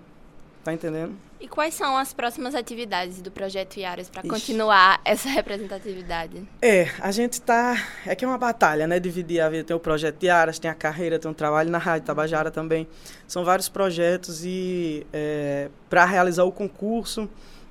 [0.62, 1.14] Tá entendendo?
[1.40, 6.46] E quais são as próximas atividades do projeto Iaras para continuar essa representatividade?
[6.60, 7.82] É, a gente tá.
[8.04, 9.00] É que é uma batalha, né?
[9.00, 9.64] Dividir a vida.
[9.64, 12.86] Tem o projeto Iaras, tem a carreira, tem um trabalho na Rádio Tabajara também.
[13.26, 17.26] São vários projetos e é, para realizar o concurso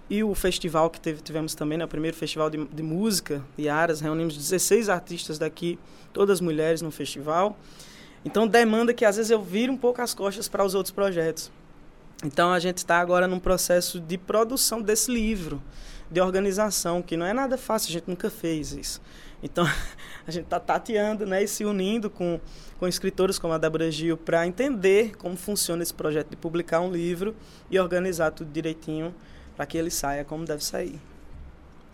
[0.09, 1.85] e o festival que teve, tivemos também, né?
[1.85, 4.01] O primeiro festival de, de música Iaras.
[4.01, 5.77] Reunimos 16 artistas daqui,
[6.11, 7.55] todas mulheres no festival.
[8.25, 11.51] Então demanda que às vezes eu vire um pouco as costas para os outros projetos.
[12.23, 15.61] Então a gente está agora num processo de produção desse livro,
[16.11, 19.01] de organização, que não é nada fácil, a gente nunca fez isso.
[19.41, 19.65] Então
[20.27, 22.39] a gente está tateando né, e se unindo com,
[22.77, 26.91] com escritores como a Débora Gil para entender como funciona esse projeto de publicar um
[26.91, 27.35] livro
[27.71, 29.15] e organizar tudo direitinho
[29.55, 30.99] para que ele saia como deve sair.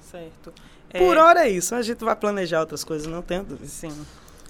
[0.01, 0.53] Certo.
[0.89, 1.21] Por é...
[1.21, 3.67] hora é isso, a gente vai planejar outras coisas, não tenho dúvida.
[3.67, 4.05] Sim.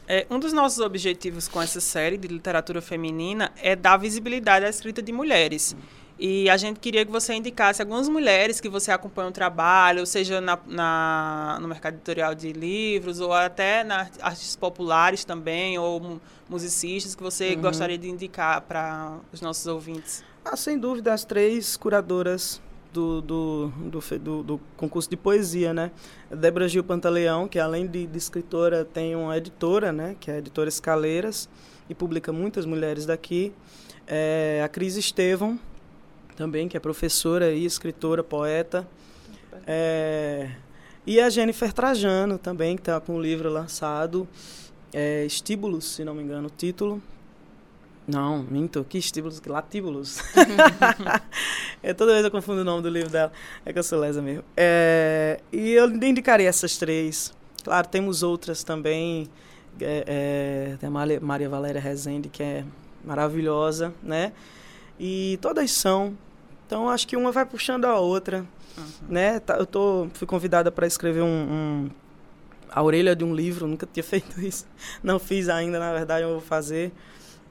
[0.07, 4.69] É, um dos nossos objetivos com essa série de literatura feminina é dar visibilidade à
[4.69, 5.75] escrita de mulheres.
[6.17, 10.39] E a gente queria que você indicasse algumas mulheres que você acompanha o trabalho, seja
[10.39, 17.15] na, na no mercado editorial de livros, ou até na artes populares também, ou musicistas
[17.15, 17.61] que você uhum.
[17.61, 20.23] gostaria de indicar para os nossos ouvintes.
[20.45, 22.61] Ah, sem dúvida, as três curadoras
[22.95, 23.67] do, do,
[24.21, 25.91] do, do, concurso de poesia, né?
[26.31, 30.15] Débora Gil Pantaleão, que além de, de, escritora tem uma editora, né?
[30.17, 31.49] Que é a editora Escaleiras,
[31.89, 33.51] e publica muitas mulheres daqui.
[34.08, 35.60] É, a Cris Estevam,
[36.38, 38.88] também, que é professora e escritora, poeta.
[39.67, 40.51] É,
[41.05, 44.25] e a Jennifer Trajano também, que está com um livro lançado,
[44.93, 47.01] é, Estíbulos, se não me engano o título.
[48.07, 50.19] Não, minto, que estíbulos, que latíbulos.
[51.81, 53.31] é, toda vez eu confundo o nome do livro dela,
[53.65, 54.43] é que eu sou lesa mesmo.
[54.55, 57.33] É, e eu indicaria essas três.
[57.63, 59.27] Claro, temos outras também.
[59.81, 60.03] É,
[60.73, 62.63] é, tem a Maria Valéria Rezende, que é
[63.03, 64.33] maravilhosa, né?
[64.99, 66.17] E todas são.
[66.65, 68.45] Então acho que uma vai puxando a outra,
[68.77, 68.85] uhum.
[69.09, 69.39] né?
[69.39, 71.89] Tá, eu tô fui convidada para escrever um, um,
[72.71, 74.65] a orelha de um livro, nunca tinha feito isso.
[75.03, 76.91] Não fiz ainda, na verdade, eu vou fazer.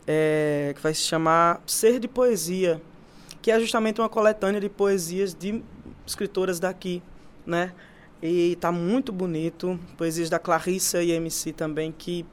[0.06, 2.80] É, que vai se chamar Ser de Poesia,
[3.40, 5.62] que é justamente uma coletânea de poesias de
[6.06, 7.02] escritoras daqui,
[7.46, 7.72] né?
[8.22, 12.24] E tá muito bonito, poesias da Clarissa e MC também que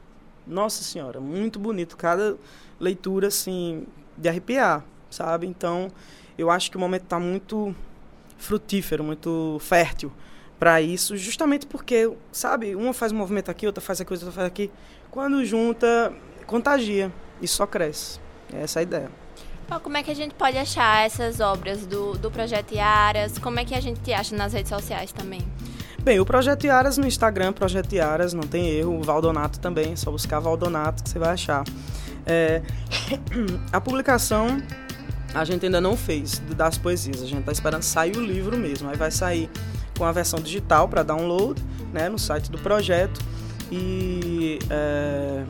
[0.46, 2.38] nossa senhora, muito bonito, cada
[2.80, 3.86] leitura assim
[4.18, 5.48] de arrepiar, sabe?
[5.48, 5.90] Então,
[6.38, 7.76] eu acho que o momento está muito
[8.38, 10.12] frutífero, muito fértil
[10.60, 14.48] para isso, justamente porque, sabe, uma faz um movimento aqui, outra faz aqui, outra faz
[14.48, 14.72] aqui.
[15.10, 16.14] Quando junta,
[16.46, 18.20] contagia e só cresce.
[18.54, 19.12] Essa é a ideia.
[19.84, 23.40] Como é que a gente pode achar essas obras do, do Projeto Iaras?
[23.40, 25.42] Como é que a gente te acha nas redes sociais também?
[26.04, 29.00] Bem, o Projeto Iaras no Instagram, Projeto Iaras, não tem erro.
[29.00, 31.64] O Valdonato também, é só buscar Valdonato que você vai achar.
[32.26, 32.62] É,
[33.72, 34.62] a publicação
[35.34, 37.22] a gente ainda não fez das poesias.
[37.22, 38.90] A gente está esperando sair o livro mesmo.
[38.90, 39.50] Aí vai sair
[39.98, 41.62] com a versão digital para download,
[41.94, 43.22] né, no site do projeto.
[43.72, 45.44] E, é,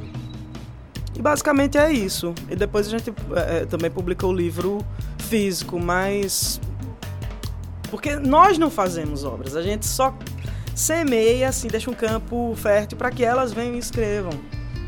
[1.15, 2.33] e basicamente é isso.
[2.49, 4.85] E depois a gente é, também publicou o livro
[5.17, 6.59] físico, mas
[7.89, 10.15] porque nós não fazemos obras, a gente só
[10.73, 14.31] semeia, assim, deixa um campo fértil para que elas venham e escrevam.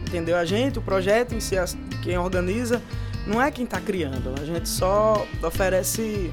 [0.07, 0.37] Entendeu?
[0.37, 1.55] A gente, o projeto em si,
[2.01, 2.81] quem organiza,
[3.27, 6.31] não é quem está criando, a gente só oferece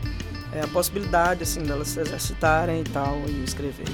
[0.53, 3.87] é, a possibilidade assim delas se exercitarem e tal e escrever.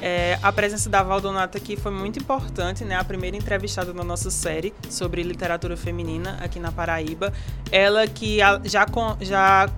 [0.00, 2.96] É, a presença da Valdonata aqui foi muito importante, né?
[2.96, 7.32] A primeira entrevistada na nossa série sobre literatura feminina aqui na Paraíba.
[7.72, 8.86] Ela que já,
[9.20, 9.68] já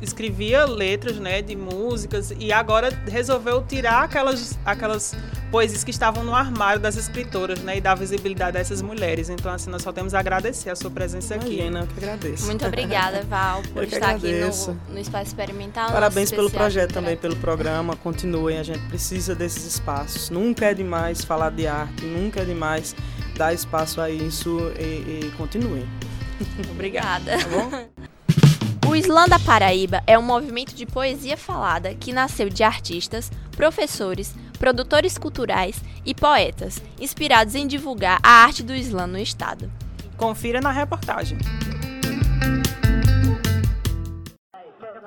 [0.00, 5.16] escrevia letras, né, de músicas e agora resolveu tirar aquelas, aquelas
[5.50, 9.28] poesias que estavam no armário das escritoras, né, e dar visibilidade a essas mulheres.
[9.28, 11.54] Então, assim, nós só temos a agradecer a sua presença aqui.
[11.54, 12.46] Imagina, eu que agradeço.
[12.46, 14.72] Muito obrigada, Val, por estar agradeço.
[14.72, 15.92] aqui no, no Espaço Experimental.
[15.92, 17.96] Parabéns pelo projeto também, pelo programa.
[17.96, 20.28] Continuem, a gente precisa desses espaços.
[20.30, 22.94] Nunca é demais falar de arte, nunca é demais
[23.36, 25.86] dar espaço a isso e, e continuem.
[26.70, 27.38] Obrigada.
[27.38, 28.04] Tá bom?
[28.94, 34.32] O Islã da Paraíba é um movimento de poesia falada que nasceu de artistas, professores,
[34.56, 39.68] produtores culturais e poetas, inspirados em divulgar a arte do Islã no estado.
[40.16, 41.38] Confira na reportagem.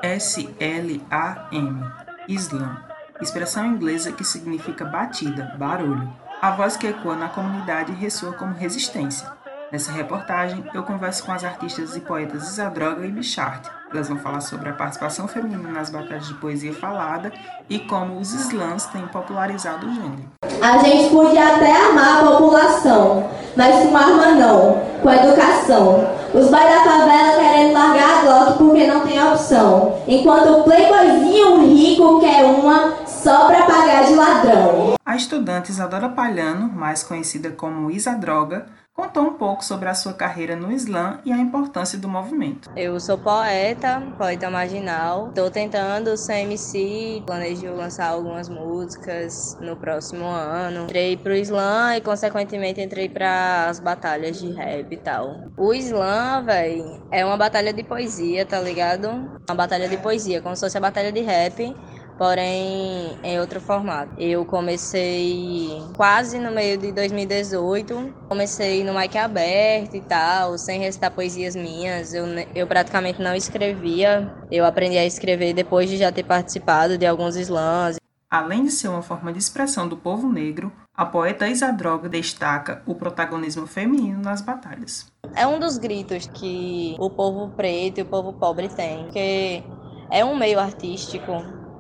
[0.02, 1.82] S-L-A-M
[2.28, 2.84] Islã
[3.22, 6.14] expressão inglesa que significa batida, barulho.
[6.42, 9.37] A voz que ecoa na comunidade ressoa como resistência.
[9.70, 13.68] Nessa reportagem, eu converso com as artistas e poetas Isadroga e Bichart.
[13.92, 17.34] Elas vão falar sobre a participação feminina nas batalhas de poesia falada
[17.70, 20.32] e como os slams têm popularizado o gênero.
[20.62, 26.16] A gente podia até amar a população, mas com arma não, com educação.
[26.34, 30.02] Os pais da favela querendo largar a Glock porque não tem opção.
[30.08, 34.94] Enquanto o playboyzinho rico quer uma só para pagar de ladrão.
[35.06, 38.66] A estudante Isadora Palhano, mais conhecida como Isa Droga,
[38.98, 42.68] contou um pouco sobre a sua carreira no Islã e a importância do movimento.
[42.76, 45.30] Eu sou poeta, poeta marginal.
[45.30, 50.86] Estou tentando ser MC, planejo lançar algumas músicas no próximo ano.
[50.86, 55.52] Entrei pro Islã e, consequentemente, entrei para as batalhas de rap e tal.
[55.56, 59.10] O Islã, velho, é uma batalha de poesia, tá ligado?
[59.48, 61.76] Uma batalha de poesia, como se fosse a batalha de rap
[62.18, 64.12] porém em outro formato.
[64.18, 71.12] Eu comecei quase no meio de 2018, comecei no mic aberto e tal, sem recitar
[71.12, 72.26] poesias minhas, eu,
[72.56, 77.36] eu praticamente não escrevia, eu aprendi a escrever depois de já ter participado de alguns
[77.36, 77.98] slams.
[78.30, 82.94] Além de ser uma forma de expressão do povo negro, a poeta Isadroga destaca o
[82.94, 85.08] protagonismo feminino nas batalhas.
[85.34, 89.64] É um dos gritos que o povo preto e o povo pobre tem, porque
[90.12, 91.32] é um meio artístico,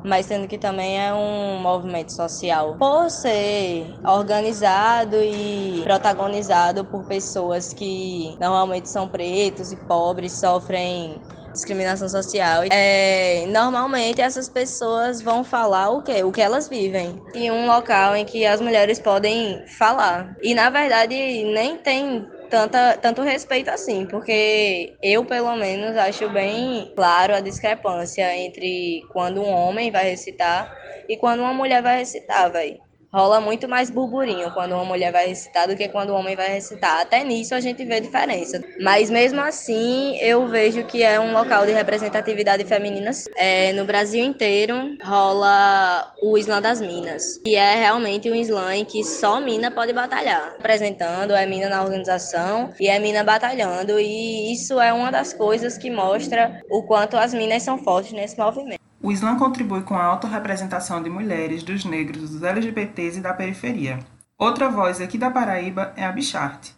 [0.08, 2.78] mas sendo que também é um movimento social.
[2.78, 11.22] Por ser organizado e protagonizado por pessoas que normalmente são pretos e pobres, sofrem
[11.58, 12.64] discriminação social.
[12.72, 16.24] É, normalmente essas pessoas vão falar o quê?
[16.24, 17.20] O que elas vivem.
[17.34, 20.36] E um local em que as mulheres podem falar.
[20.42, 26.92] E na verdade nem tem tanta, tanto respeito assim, porque eu, pelo menos, acho bem
[26.96, 30.70] claro a discrepância entre quando um homem vai recitar
[31.08, 32.87] e quando uma mulher vai recitar, velho
[33.18, 36.50] rola muito mais burburinho quando uma mulher vai recitar do que quando um homem vai
[36.50, 37.02] recitar.
[37.02, 38.64] Até nisso a gente vê diferença.
[38.80, 43.10] Mas mesmo assim, eu vejo que é um local de representatividade feminina.
[43.36, 48.86] É, no Brasil inteiro rola o Islã das Minas, que é realmente um Islã em
[48.86, 50.56] que só mina pode batalhar.
[50.60, 54.00] Apresentando, é mina na organização e é mina batalhando.
[54.00, 58.38] E isso é uma das coisas que mostra o quanto as minas são fortes nesse
[58.38, 58.87] movimento.
[59.02, 64.00] O Islã contribui com a autorrepresentação de mulheres, dos negros, dos LGBTs e da periferia.
[64.38, 66.77] Outra voz aqui da Paraíba é a Bicharte.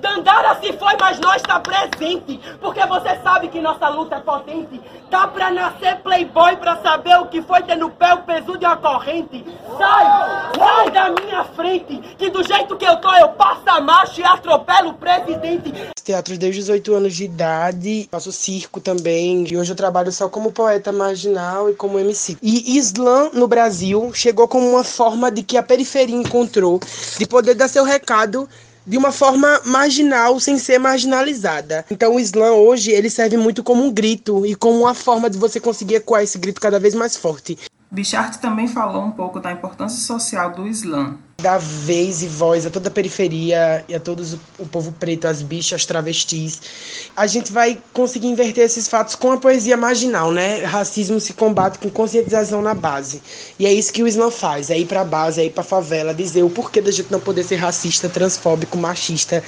[0.00, 2.40] Dandara se foi, mas nós está presente.
[2.60, 4.80] Porque você sabe que nossa luta é potente.
[5.10, 8.64] Tá pra nascer playboy pra saber o que foi ter no pé o peso de
[8.64, 9.44] uma corrente.
[9.76, 10.04] Sai,
[10.56, 11.98] sai da minha frente.
[12.16, 15.72] Que do jeito que eu tô, eu passo a marcha e atropelo o presidente.
[16.04, 18.08] Teatro desde os 18 anos de idade.
[18.10, 19.44] Faço circo também.
[19.50, 22.36] E hoje eu trabalho só como poeta marginal e como MC.
[22.42, 26.80] E Islã no Brasil chegou como uma forma de que a periferia encontrou
[27.18, 28.48] de poder dar seu recado
[28.88, 31.84] de uma forma marginal, sem ser marginalizada.
[31.90, 35.36] Então o Islã hoje ele serve muito como um grito e como uma forma de
[35.36, 37.58] você conseguir ecoar esse grito cada vez mais forte.
[37.90, 42.70] Bichart também falou um pouco da importância social do Islã dar vez e voz a
[42.70, 46.60] toda a periferia e a todos o povo preto, as bichas, as travestis.
[47.16, 50.64] A gente vai conseguir inverter esses fatos com a poesia marginal, né?
[50.64, 53.22] Racismo se combate com conscientização na base.
[53.56, 56.12] E é isso que o Islã faz, é ir pra base, é ir pra favela,
[56.12, 59.40] dizer o porquê da gente não poder ser racista, transfóbico, machista.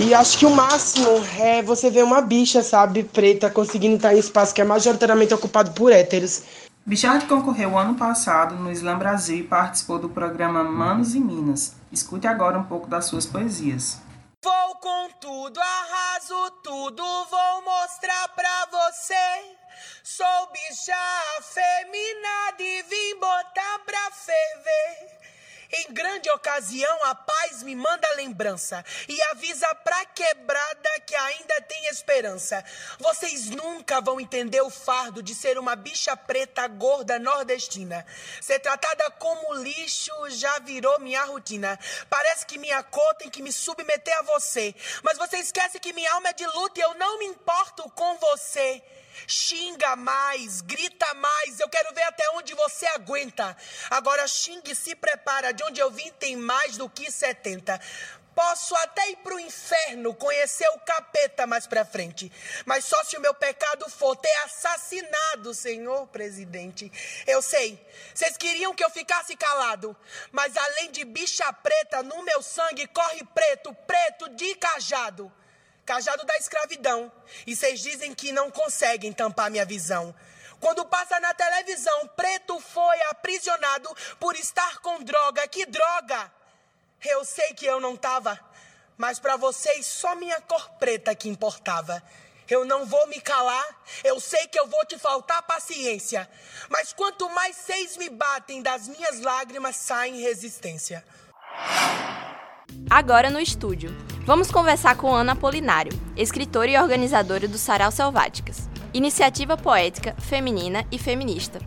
[0.00, 4.18] E acho que o máximo é você ver uma bicha, sabe, preta, conseguindo estar em
[4.18, 9.42] espaço que é majoritariamente ocupado por héteros Bichard concorreu ano passado no Slam Brasil e
[9.42, 11.74] participou do programa Manos e Minas.
[11.90, 14.02] Escute agora um pouco das suas poesias.
[14.44, 19.56] Vou com tudo, arraso tudo, vou mostrar pra você.
[20.02, 20.92] Sou bicha
[21.38, 25.13] afeminada e vim botar pra ferver.
[25.72, 31.86] Em grande ocasião, a paz me manda lembrança e avisa pra quebrada que ainda tem
[31.86, 32.64] esperança.
[32.98, 38.04] Vocês nunca vão entender o fardo de ser uma bicha preta gorda nordestina.
[38.40, 41.78] Ser tratada como lixo já virou minha rotina.
[42.08, 44.74] Parece que minha cor tem que me submeter a você.
[45.02, 48.16] Mas você esquece que minha alma é de luta e eu não me importo com
[48.18, 48.82] você.
[49.26, 53.56] Xinga mais, grita mais, eu quero ver até onde você aguenta.
[53.90, 57.80] Agora xingue se prepara, de onde eu vim tem mais do que 70.
[58.34, 62.30] Posso até ir pro inferno, conhecer o capeta mais pra frente.
[62.66, 66.90] Mas só se o meu pecado for ter assassinado, senhor presidente.
[67.26, 67.80] Eu sei,
[68.12, 69.96] vocês queriam que eu ficasse calado.
[70.32, 75.32] Mas além de bicha preta, no meu sangue corre preto, preto de cajado
[75.84, 77.10] cajado da escravidão.
[77.46, 80.14] E vocês dizem que não conseguem tampar minha visão.
[80.60, 85.46] Quando passa na televisão, preto foi aprisionado por estar com droga.
[85.46, 86.32] Que droga!
[87.04, 88.40] Eu sei que eu não tava,
[88.96, 92.02] mas para vocês só minha cor preta que importava.
[92.48, 93.64] Eu não vou me calar,
[94.02, 96.28] eu sei que eu vou te faltar paciência.
[96.68, 101.04] Mas quanto mais seis me batem, das minhas lágrimas saem resistência.
[102.90, 104.13] Agora no estúdio.
[104.26, 110.98] Vamos conversar com Ana Polinário, escritora e organizadora do Sarau Selváticas, iniciativa poética, feminina e
[110.98, 111.58] feminista.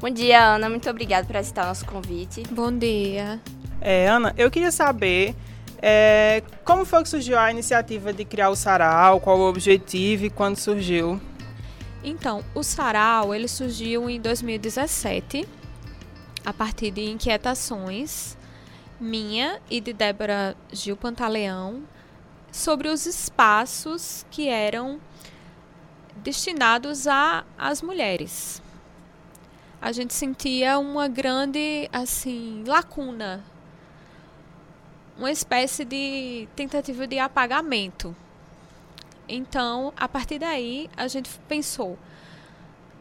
[0.00, 0.68] Bom dia, Ana.
[0.68, 2.42] Muito obrigada por aceitar nosso convite.
[2.50, 3.40] Bom dia.
[3.80, 5.34] É, Ana, eu queria saber
[5.80, 10.30] é, como foi que surgiu a iniciativa de criar o Sarau, qual o objetivo e
[10.30, 11.18] quando surgiu?
[12.04, 15.48] Então, o Sarau ele surgiu em 2017
[16.44, 18.36] a partir de inquietações
[19.00, 21.93] minha e de Débora Gil Pantaleão
[22.54, 25.00] sobre os espaços que eram
[26.18, 28.62] destinados a as mulheres.
[29.82, 33.44] A gente sentia uma grande assim lacuna,
[35.18, 38.14] uma espécie de tentativa de apagamento.
[39.28, 41.98] Então, a partir daí, a gente pensou: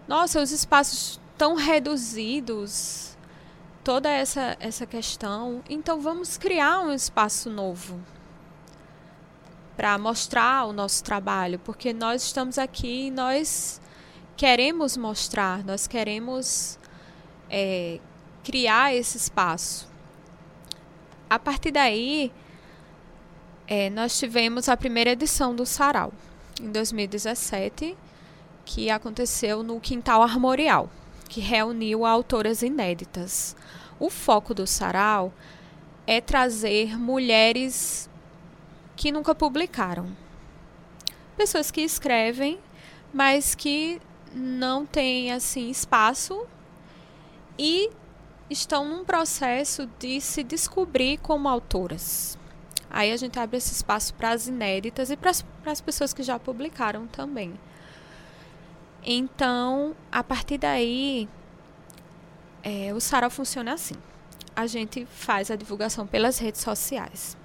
[0.07, 3.15] nossa, os espaços tão reduzidos,
[3.83, 8.01] toda essa, essa questão, então vamos criar um espaço novo
[9.75, 13.81] para mostrar o nosso trabalho, porque nós estamos aqui e nós
[14.37, 16.77] queremos mostrar, nós queremos
[17.49, 17.99] é,
[18.43, 19.87] criar esse espaço.
[21.29, 22.31] A partir daí,
[23.67, 26.13] é, nós tivemos a primeira edição do Sarau,
[26.61, 27.97] em 2017,
[28.65, 30.89] que aconteceu no Quintal Armorial,
[31.27, 33.55] que reuniu autoras inéditas.
[33.99, 35.33] O foco do Sarau
[36.05, 38.09] é trazer mulheres
[39.03, 40.07] que nunca publicaram.
[41.35, 42.57] Pessoas que escrevem,
[43.13, 44.01] mas que
[44.33, 46.47] não têm assim espaço
[47.59, 47.89] e
[48.49, 52.39] estão num processo de se descobrir como autoras.
[52.89, 55.31] Aí a gente abre esse espaço para as inéditas e para
[55.65, 57.59] as pessoas que já publicaram também.
[59.03, 61.27] Então, a partir daí,
[62.63, 63.95] é, o Sarau funciona assim.
[64.55, 67.35] A gente faz a divulgação pelas redes sociais.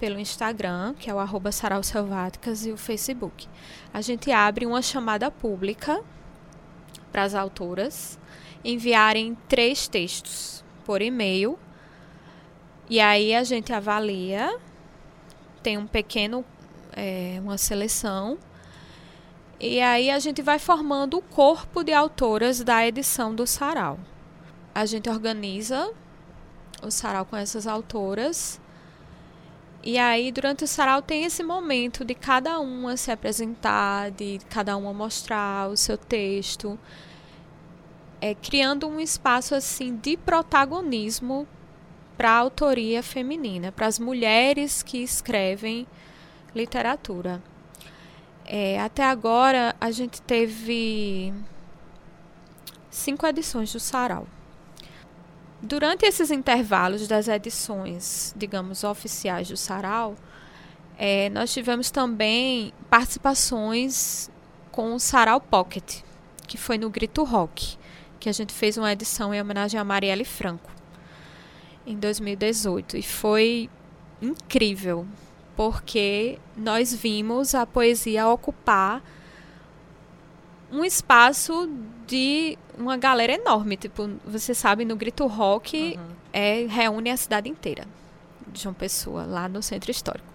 [0.00, 3.46] Pelo Instagram, que é o arroba Sarau Selváticas, e o Facebook.
[3.92, 6.02] A gente abre uma chamada pública
[7.12, 8.18] para as autoras
[8.64, 11.58] enviarem três textos por e-mail.
[12.88, 14.58] E aí a gente avalia,
[15.62, 16.44] tem um pequeno,
[16.92, 18.38] é, uma seleção.
[19.60, 23.98] E aí a gente vai formando o corpo de autoras da edição do Sarau.
[24.74, 25.92] A gente organiza
[26.82, 28.60] o Sarau com essas autoras.
[29.82, 34.76] E aí, durante o sarau, tem esse momento de cada uma se apresentar, de cada
[34.76, 36.78] uma mostrar o seu texto
[38.20, 41.48] é, criando um espaço assim de protagonismo
[42.16, 45.86] para a autoria feminina, para as mulheres que escrevem
[46.54, 47.42] literatura.
[48.44, 51.32] É, até agora a gente teve
[52.90, 54.26] cinco edições do Sarau.
[55.62, 60.16] Durante esses intervalos das edições, digamos, oficiais do Sarau,
[60.96, 64.30] é, nós tivemos também participações
[64.70, 66.02] com o Sarau Pocket,
[66.46, 67.78] que foi no Grito Rock
[68.20, 70.70] que a gente fez uma edição em homenagem a Marielle Franco
[71.86, 73.70] em 2018 e foi
[74.20, 75.06] incrível
[75.56, 79.02] porque nós vimos a poesia ocupar
[80.72, 81.68] um espaço
[82.06, 86.06] de uma galera enorme, tipo, você sabe, no Grito Rock uhum.
[86.32, 87.86] é reúne a cidade inteira
[88.46, 90.30] de João Pessoa, lá no centro histórico.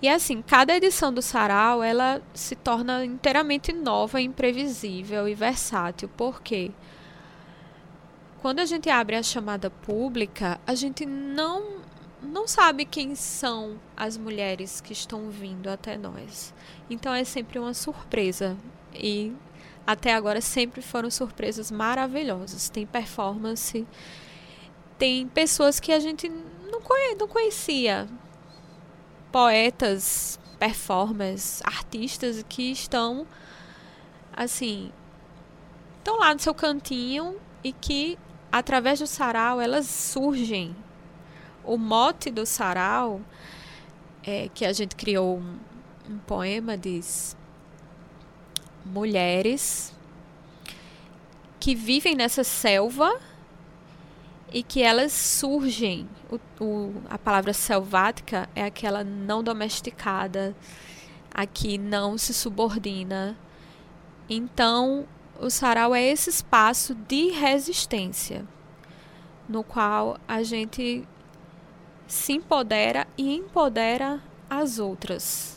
[0.00, 6.08] E assim, cada edição do Sarau, ela se torna inteiramente nova, imprevisível e versátil.
[6.08, 6.70] Por quê?
[8.40, 11.78] Quando a gente abre a chamada pública, a gente não
[12.22, 16.52] não sabe quem são as mulheres que estão vindo até nós.
[16.90, 18.56] Então é sempre uma surpresa
[18.94, 19.32] e
[19.86, 22.68] até agora sempre foram surpresas maravilhosas.
[22.68, 23.86] Tem performance,
[24.98, 26.28] tem pessoas que a gente
[26.70, 28.08] não, conhe não conhecia,
[29.30, 33.26] poetas, performers, artistas que estão
[34.36, 34.92] assim,
[35.98, 38.18] estão lá no seu cantinho e que
[38.52, 40.74] através do sarau elas surgem.
[41.68, 43.20] O mote do sarau
[44.24, 45.58] é que a gente criou um,
[46.08, 47.36] um poema diz
[48.86, 49.94] mulheres
[51.60, 53.20] que vivem nessa selva
[54.50, 56.08] e que elas surgem.
[56.30, 60.56] O, o, a palavra selvática é aquela não domesticada,
[61.34, 63.36] a que não se subordina.
[64.26, 65.06] Então,
[65.38, 68.46] o sarau é esse espaço de resistência,
[69.46, 71.06] no qual a gente
[72.08, 75.56] se empodera e empodera as outras.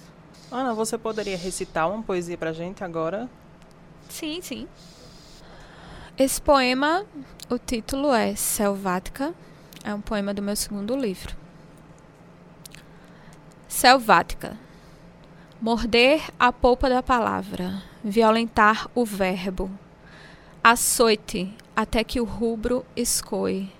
[0.52, 3.30] Ana, você poderia recitar uma poesia pra gente agora?
[4.10, 4.68] Sim, sim.
[6.18, 7.06] Esse poema,
[7.50, 9.34] o título é Selvática,
[9.82, 11.38] é um poema do meu segundo livro.
[13.70, 14.58] Selvática.
[15.62, 19.72] Morder a polpa da palavra, violentar o verbo.
[20.62, 23.72] Açoite até que o rubro escoe.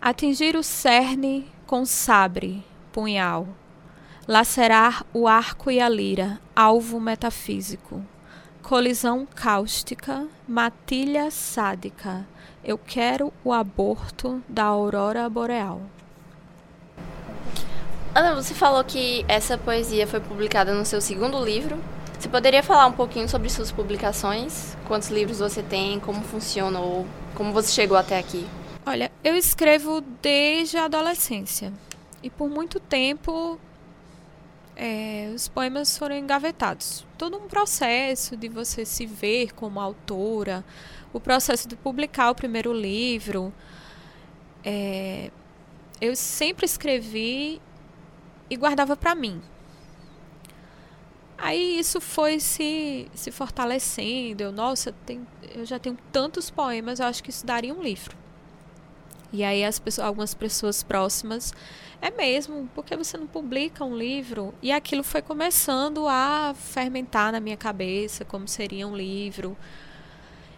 [0.00, 3.46] Atingir o cerne com sabre, punhal.
[4.26, 8.04] Lacerar o arco e a lira, alvo metafísico
[8.60, 12.26] Colisão cáustica, matilha sádica.
[12.64, 15.80] Eu quero o aborto da aurora boreal.
[18.16, 21.78] Ana, você falou que essa poesia foi publicada no seu segundo livro.
[22.18, 24.76] Você poderia falar um pouquinho sobre suas publicações?
[24.88, 26.00] Quantos livros você tem?
[26.00, 27.06] Como funcionou?
[27.36, 28.44] Como você chegou até aqui?
[28.86, 31.72] Olha, eu escrevo desde a adolescência.
[32.22, 33.58] E por muito tempo
[34.76, 37.06] é, os poemas foram engavetados.
[37.18, 40.64] Todo um processo de você se ver como autora,
[41.12, 43.52] o processo de publicar o primeiro livro.
[44.64, 45.30] É,
[46.00, 47.60] eu sempre escrevi
[48.48, 49.42] e guardava para mim.
[51.36, 54.42] Aí isso foi se, se fortalecendo.
[54.42, 58.19] Eu, nossa, tem, eu já tenho tantos poemas, eu acho que isso daria um livro.
[59.32, 61.54] E aí as pessoas, algumas pessoas próximas,
[62.02, 64.54] é mesmo, porque você não publica um livro?
[64.62, 69.56] E aquilo foi começando a fermentar na minha cabeça como seria um livro.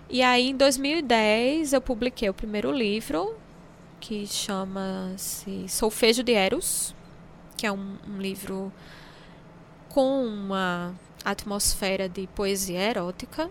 [0.09, 3.35] E aí em 2010 eu publiquei o primeiro livro,
[4.01, 6.95] que chama-se Solfejo de Eros,
[7.57, 8.73] que é um, um livro
[9.89, 10.95] com uma
[11.25, 13.51] atmosfera de poesia erótica.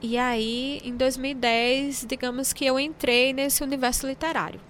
[0.00, 4.60] E aí, em 2010, digamos que eu entrei nesse universo literário.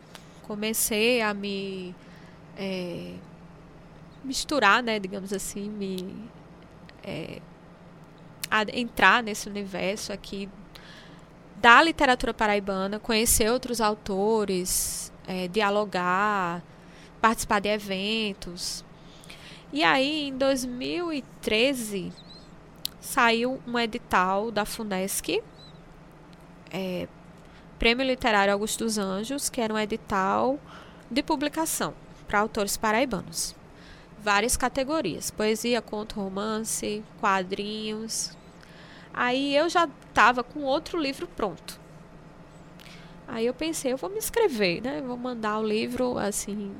[0.44, 1.94] Comecei a me
[2.56, 3.12] é,
[4.22, 6.14] misturar, né, digamos assim, me
[7.02, 7.40] é,
[8.50, 10.48] a entrar nesse universo aqui
[11.56, 16.62] da literatura paraibana, conhecer outros autores, é, dialogar,
[17.20, 18.84] participar de eventos.
[19.72, 22.12] E aí, em 2013,
[23.06, 25.40] saiu um edital da FUNESC,
[26.72, 27.06] é,
[27.78, 30.58] Prêmio Literário Augusto dos Anjos, que era um edital
[31.08, 31.94] de publicação
[32.26, 33.54] para autores paraibanos.
[34.18, 38.36] Várias categorias: poesia, conto, romance, quadrinhos.
[39.14, 41.80] Aí eu já estava com outro livro pronto.
[43.28, 45.00] Aí eu pensei, eu vou me inscrever, né?
[45.00, 46.74] Vou mandar o livro assim,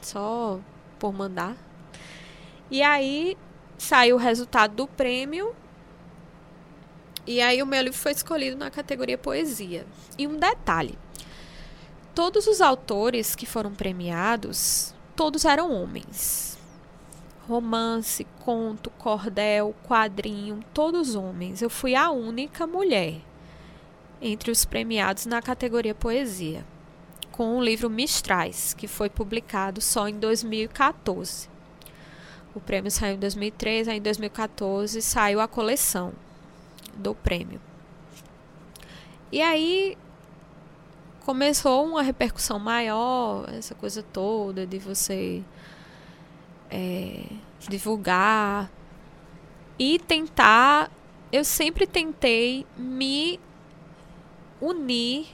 [0.00, 0.60] só
[0.98, 1.56] por mandar.
[2.70, 3.36] E aí
[3.82, 5.54] saiu o resultado do prêmio.
[7.26, 9.84] E aí o meu livro foi escolhido na categoria poesia.
[10.16, 10.98] E um detalhe:
[12.14, 16.58] todos os autores que foram premiados, todos eram homens.
[17.48, 21.60] Romance, conto, cordel, quadrinho, todos homens.
[21.60, 23.20] Eu fui a única mulher
[24.20, 26.64] entre os premiados na categoria poesia,
[27.32, 31.51] com o livro Mistrais, que foi publicado só em 2014.
[32.54, 36.12] O prêmio saiu em 2013, aí em 2014 saiu a coleção
[36.94, 37.60] do prêmio.
[39.30, 39.96] E aí
[41.24, 45.42] começou uma repercussão maior, essa coisa toda de você
[46.70, 47.24] é,
[47.60, 48.70] divulgar
[49.78, 50.90] e tentar.
[51.32, 53.40] Eu sempre tentei me
[54.60, 55.28] unir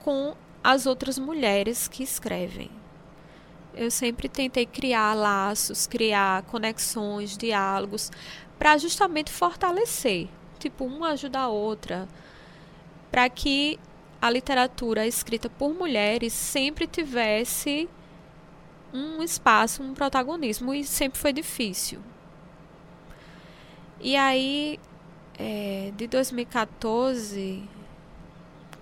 [0.00, 2.75] com as outras mulheres que escrevem
[3.76, 8.10] eu sempre tentei criar laços, criar conexões, diálogos,
[8.58, 12.08] para justamente fortalecer, tipo, uma ajuda a outra,
[13.10, 13.78] para que
[14.20, 17.88] a literatura escrita por mulheres sempre tivesse
[18.92, 22.00] um espaço, um protagonismo, e sempre foi difícil.
[24.00, 24.80] E aí,
[25.38, 27.62] é, de 2014,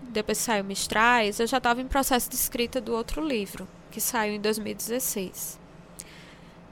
[0.02, 4.34] depois saiu Mistrais, eu já estava em processo de escrita do outro livro que saiu
[4.34, 5.56] em 2016.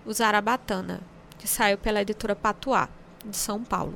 [0.04, 1.00] O Zarabatana,
[1.38, 2.88] que saiu pela editora Patuá,
[3.24, 3.94] de São Paulo.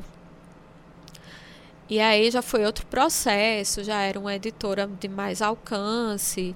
[1.90, 6.54] E aí já foi outro processo, já era uma editora de mais alcance.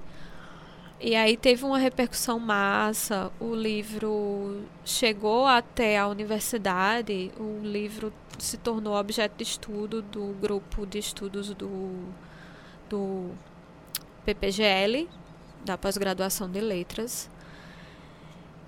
[1.01, 3.33] E aí teve uma repercussão massa.
[3.41, 10.87] O livro chegou até a universidade, o livro se tornou objeto de estudo do grupo
[10.87, 11.91] de estudos do,
[12.89, 13.31] do
[14.25, 15.09] PPGL,
[15.65, 17.31] da pós-graduação de letras.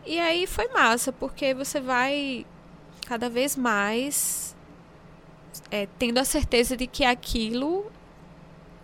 [0.04, 2.46] E aí foi massa, porque você vai
[3.06, 4.54] cada vez mais
[5.70, 7.90] é, tendo a certeza de que aquilo,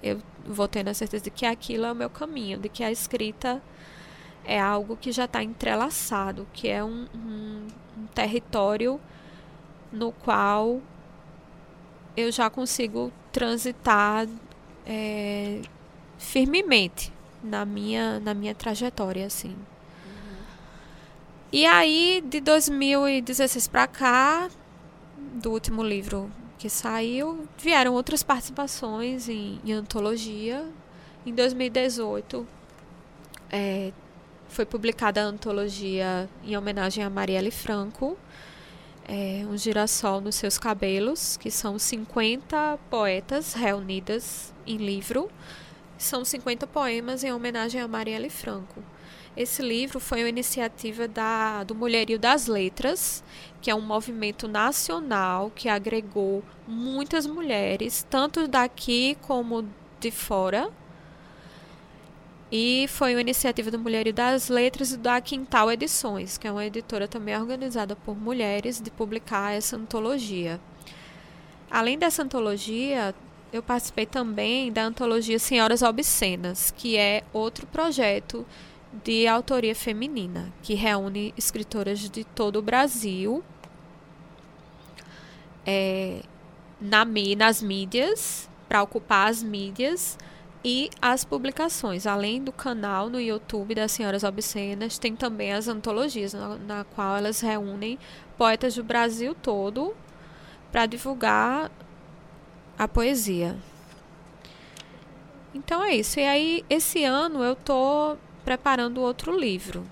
[0.02, 2.90] eu vou tendo a certeza de que aquilo é o meu caminho, de que a
[2.90, 3.62] escrita
[4.44, 9.00] é algo que já está entrelaçado, que é um, um, um território
[9.92, 10.80] no qual
[12.16, 14.26] eu já consigo transitar
[14.86, 15.60] é,
[16.18, 19.50] firmemente na minha, na minha trajetória, assim.
[19.50, 20.36] Uhum.
[21.52, 24.48] E aí, de 2016 para cá,
[25.34, 30.66] do último livro que saiu, vieram outras participações em, em antologia.
[31.24, 32.46] Em 2018,
[33.50, 33.92] é,
[34.48, 38.18] foi publicada a antologia em homenagem a Marielle Franco,
[39.06, 45.30] é, Um Girassol nos Seus Cabelos, que são 50 poetas reunidas em livro
[45.98, 48.82] são 50 poemas em homenagem a Marielle Franco.
[49.36, 53.22] Esse livro foi uma iniciativa da, do Mulherio das Letras,
[53.60, 59.68] que é um movimento nacional que agregou muitas mulheres, tanto daqui como
[60.00, 60.70] de fora.
[62.50, 66.64] E foi uma iniciativa do Mulherio das Letras e da Quintal Edições, que é uma
[66.64, 70.58] editora também organizada por mulheres, de publicar essa antologia.
[71.70, 73.14] Além dessa antologia,
[73.52, 78.46] eu participei também da antologia Senhoras Obscenas, que é outro projeto
[79.04, 83.42] de autoria feminina, que reúne escritoras de todo o Brasil
[85.66, 86.22] é,
[86.80, 87.04] na,
[87.36, 90.18] nas mídias, para ocupar as mídias
[90.64, 92.06] e as publicações.
[92.06, 97.16] Além do canal no YouTube das Senhoras Obscenas, tem também as antologias, na, na qual
[97.16, 97.98] elas reúnem
[98.36, 99.94] poetas do Brasil todo
[100.70, 101.70] para divulgar
[102.78, 103.56] a poesia.
[105.52, 106.20] Então é isso.
[106.20, 109.84] E aí, esse ano eu tô preparando outro livro.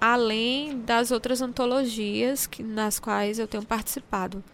[0.00, 4.44] Além das outras antologias que, nas quais eu tenho participado.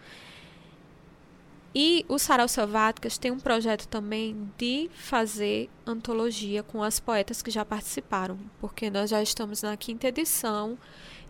[1.74, 7.50] E o Sarau Selváticas tem um projeto também de fazer antologia com as poetas que
[7.50, 10.78] já participaram, porque nós já estamos na quinta edição,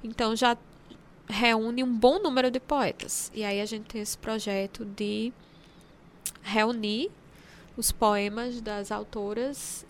[0.05, 0.57] então já
[1.29, 3.33] reúne um bom número de poetas.
[3.35, 5.33] E aí a gente tem esse projeto de
[6.47, 7.11] reunir
[7.77, 9.85] os poemas das autoras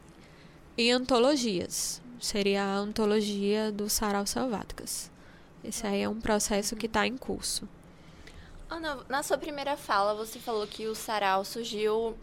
[0.77, 2.01] em antologias.
[2.19, 5.11] Seria a antologia do Sarau Selváticas.
[5.63, 7.69] Esse aí é um processo que está em curso.
[8.71, 12.17] Ana, na sua primeira fala, você falou que o sarau surgiu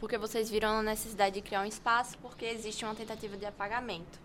[0.00, 4.18] porque vocês viram a necessidade de criar um espaço porque existe uma tentativa de apagamento.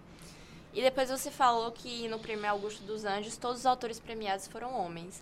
[0.73, 4.73] E depois você falou que no Prêmio Augusto dos Anjos todos os autores premiados foram
[4.73, 5.21] homens.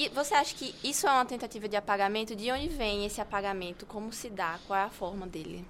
[0.00, 2.34] E você acha que isso é uma tentativa de apagamento?
[2.34, 3.84] De onde vem esse apagamento?
[3.84, 4.58] Como se dá?
[4.66, 5.62] Qual é a forma dele?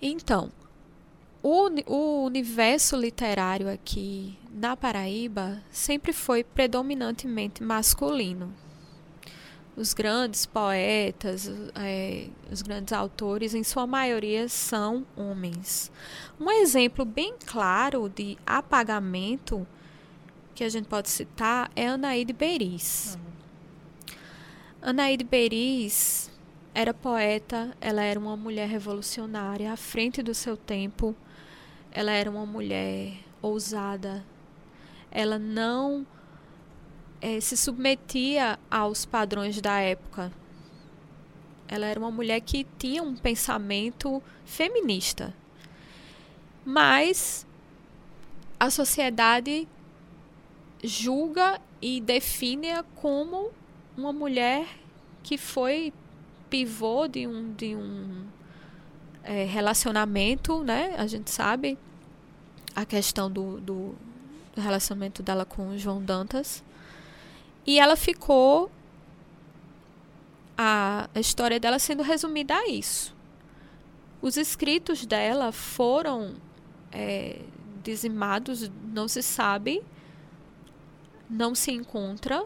[0.00, 0.52] Então,
[1.42, 8.54] o, o universo literário aqui na Paraíba sempre foi predominantemente masculino.
[9.76, 15.90] Os grandes poetas, é, os grandes autores, em sua maioria, são homens.
[16.38, 19.66] Um exemplo bem claro de apagamento
[20.54, 23.18] que a gente pode citar é Anaíde Beris.
[23.18, 24.14] Uhum.
[24.82, 26.30] Anaíde Beris
[26.74, 31.14] era poeta, ela era uma mulher revolucionária à frente do seu tempo
[31.94, 34.24] ela era uma mulher ousada.
[35.12, 36.04] Ela não
[37.20, 40.32] é, se submetia aos padrões da época.
[41.68, 45.32] Ela era uma mulher que tinha um pensamento feminista.
[46.64, 47.46] Mas
[48.58, 49.68] a sociedade
[50.86, 53.50] julga e define-a como
[53.96, 54.66] uma mulher
[55.22, 55.92] que foi
[56.50, 58.26] pivô de um, de um
[59.22, 60.94] é, relacionamento, né?
[60.96, 61.78] A gente sabe
[62.76, 63.94] a questão do, do
[64.56, 66.62] relacionamento dela com o João Dantas.
[67.66, 68.70] E ela ficou
[70.56, 73.14] a, a história dela sendo resumida a isso.
[74.20, 76.34] Os escritos dela foram
[76.92, 77.40] é,
[77.82, 79.82] dizimados, não se sabe,
[81.28, 82.44] não se encontra.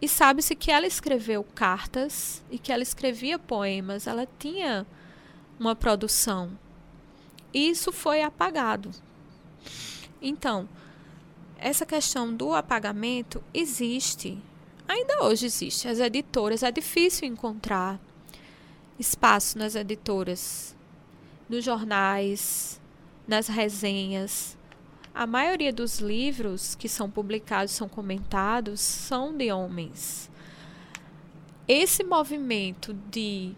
[0.00, 4.06] E sabe-se que ela escreveu cartas e que ela escrevia poemas.
[4.06, 4.86] Ela tinha
[5.58, 6.58] uma produção.
[7.52, 8.90] Isso foi apagado.
[10.20, 10.68] Então,
[11.58, 14.38] essa questão do apagamento existe.
[14.86, 15.88] Ainda hoje existe.
[15.88, 17.98] As editoras, é difícil encontrar
[18.98, 20.76] espaço nas editoras,
[21.48, 22.80] nos jornais,
[23.26, 24.56] nas resenhas.
[25.18, 30.30] A maioria dos livros que são publicados, são comentados, são de homens.
[31.66, 33.54] Esse movimento de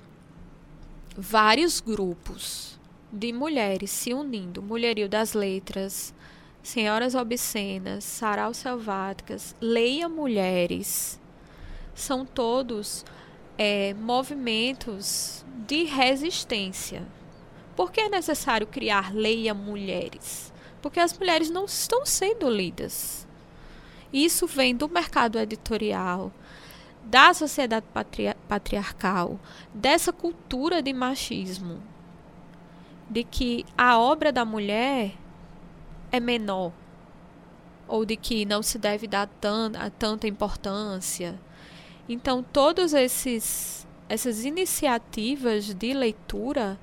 [1.16, 2.78] vários grupos
[3.12, 6.14] de mulheres se unindo, Mulherio das Letras,
[6.62, 11.18] Senhoras Obscenas, Sarau Selváticas, Leia Mulheres,
[11.92, 13.04] são todos
[13.58, 17.04] é, movimentos de resistência.
[17.74, 20.56] Por que é necessário criar Leia Mulheres?
[20.88, 23.28] Porque as mulheres não estão sendo lidas.
[24.10, 26.32] Isso vem do mercado editorial,
[27.04, 29.38] da sociedade patri patriarcal,
[29.74, 31.82] dessa cultura de machismo,
[33.06, 35.12] de que a obra da mulher
[36.10, 36.72] é menor,
[37.86, 41.38] ou de que não se deve dar tan tanta importância.
[42.08, 46.80] Então, todos esses essas iniciativas de leitura,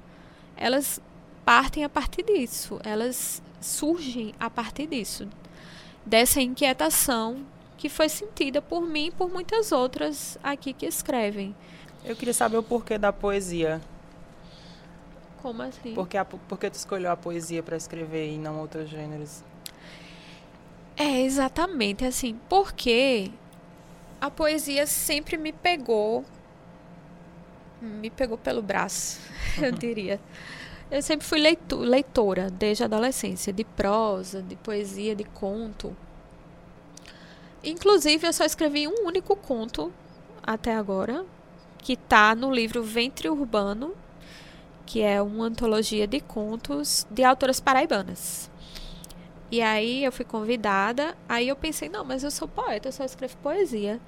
[0.56, 1.02] elas
[1.44, 5.28] partem a partir disso, elas surgem a partir disso,
[6.06, 7.46] dessa inquietação
[7.78, 11.56] que foi sentida por mim e por muitas outras aqui que escrevem.
[12.04, 13.82] Eu queria saber o porquê da poesia.
[15.42, 15.94] Como assim?
[15.94, 19.44] Porque a, por que tu escolheu a poesia para escrever e não outros gêneros?
[20.98, 22.40] É, exatamente assim.
[22.48, 23.32] Porque
[24.20, 26.24] a poesia sempre me pegou.
[27.82, 29.20] Me pegou pelo braço,
[29.62, 30.20] eu diria.
[30.92, 35.96] Eu sempre fui leitora, desde a adolescência, de prosa, de poesia, de conto.
[37.64, 39.92] Inclusive, eu só escrevi um único conto
[40.44, 41.26] até agora,
[41.80, 43.96] que está no livro Ventre Urbano,
[44.86, 48.50] que é uma antologia de contos de autoras paraibanas.
[49.50, 53.04] E aí eu fui convidada, aí eu pensei, não, mas eu sou poeta, eu só
[53.04, 54.00] escrevo poesia.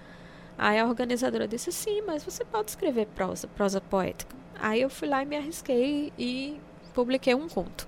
[0.55, 4.35] Aí a organizadora disse, sim, mas você pode escrever prosa, prosa poética.
[4.59, 6.59] Aí eu fui lá e me arrisquei e
[6.97, 7.87] publiquei um conto.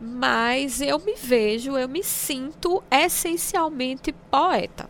[0.00, 4.88] Mas eu me vejo, eu me sinto essencialmente poeta.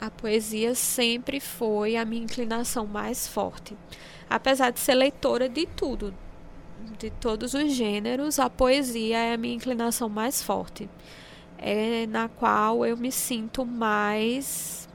[0.00, 3.76] A poesia sempre foi a minha inclinação mais forte.
[4.30, 6.14] Apesar de ser leitora de tudo,
[6.96, 10.88] de todos os gêneros, a poesia é a minha inclinação mais forte.
[11.58, 14.88] É na qual eu me sinto mais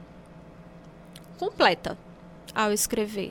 [1.38, 1.98] completa
[2.54, 3.30] ao escrever.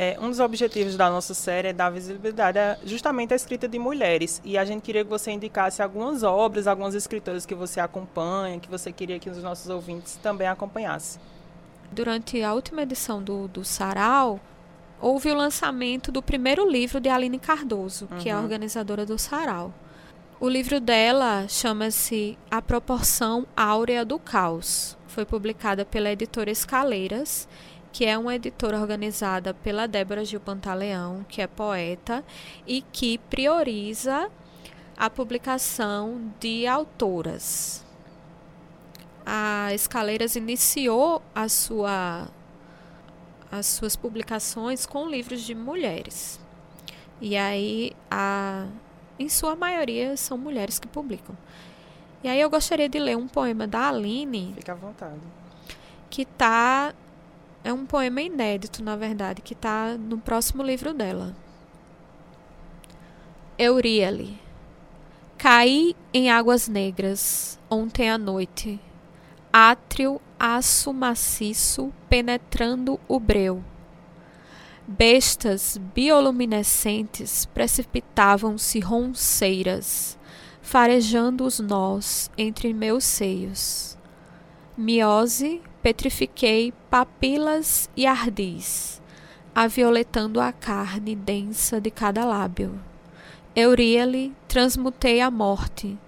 [0.00, 3.80] É, um dos objetivos da nossa série é dar visibilidade a, justamente à escrita de
[3.80, 4.40] mulheres.
[4.44, 8.70] E a gente queria que você indicasse algumas obras, algumas escritoras que você acompanha, que
[8.70, 11.20] você queria que os nossos ouvintes também acompanhassem.
[11.90, 14.38] Durante a última edição do, do Sarau,
[15.00, 18.18] houve o lançamento do primeiro livro de Aline Cardoso, uhum.
[18.18, 18.44] que é a uhum.
[18.44, 19.74] organizadora do Sarau.
[20.38, 24.96] O livro dela chama-se A Proporção Áurea do Caos.
[25.08, 27.48] Foi publicada pela editora Escaleiras
[27.98, 32.24] que é uma editora organizada pela Débora Gil Pantaleão, que é poeta
[32.64, 34.30] e que prioriza
[34.96, 37.84] a publicação de autoras.
[39.26, 42.28] A Escaleiras iniciou a sua,
[43.50, 46.38] as suas publicações com livros de mulheres.
[47.20, 48.68] E aí, a,
[49.18, 51.36] em sua maioria, são mulheres que publicam.
[52.22, 54.52] E aí eu gostaria de ler um poema da Aline.
[54.54, 55.18] Fique à vontade.
[56.08, 56.94] Que está
[57.64, 61.34] é um poema inédito, na verdade, que está no próximo livro dela.
[63.58, 64.38] Euríale.
[65.36, 68.80] Caí em águas negras ontem à noite.
[69.52, 73.62] Átrio aço maciço penetrando o breu.
[74.86, 80.18] Bestas bioluminescentes precipitavam-se ronceiras,
[80.62, 83.98] farejando os nós entre meus seios.
[84.76, 89.00] Miose petrifiquei papilas e ardis,
[89.54, 92.80] avioletando a carne densa de cada lábio.
[93.54, 95.98] Euríale transmutei a morte.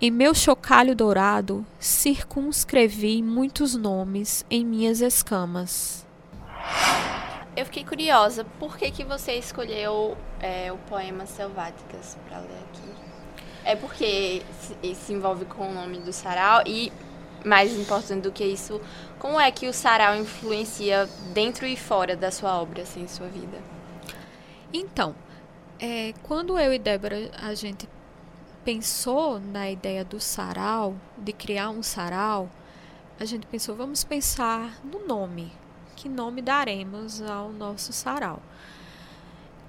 [0.00, 6.06] Em meu chocalho dourado, circunscrevi muitos nomes em minhas escamas.
[7.56, 12.86] Eu fiquei curiosa, por que, que você escolheu é, o poema Selváticas para ler aqui?
[13.64, 16.92] É porque se, se envolve com o nome do sarau e
[17.46, 18.80] mais importante do que isso,
[19.20, 23.58] como é que o sarau influencia dentro e fora da sua obra, assim, sua vida?
[24.72, 25.14] Então,
[25.78, 27.88] é, quando eu e Débora a gente
[28.64, 32.50] pensou na ideia do sarau, de criar um sarau,
[33.18, 35.52] a gente pensou, vamos pensar no nome.
[35.94, 38.42] Que nome daremos ao nosso sarau?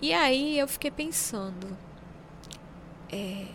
[0.01, 1.77] E aí eu fiquei pensando,
[3.09, 3.45] é,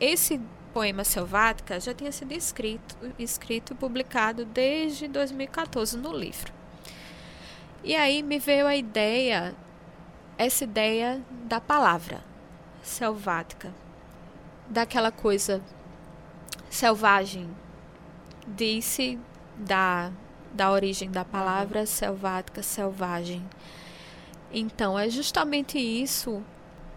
[0.00, 0.40] esse
[0.72, 6.52] poema Selvática já tinha sido escrito, escrito e publicado desde 2014 no livro.
[7.84, 9.54] E aí me veio a ideia,
[10.38, 12.22] essa ideia da palavra
[12.82, 13.72] selvática,
[14.68, 15.62] daquela coisa
[16.70, 17.48] selvagem.
[18.46, 19.18] Disse
[19.56, 20.10] da,
[20.52, 23.44] da origem da palavra selvática, selvagem.
[24.52, 26.42] Então é justamente isso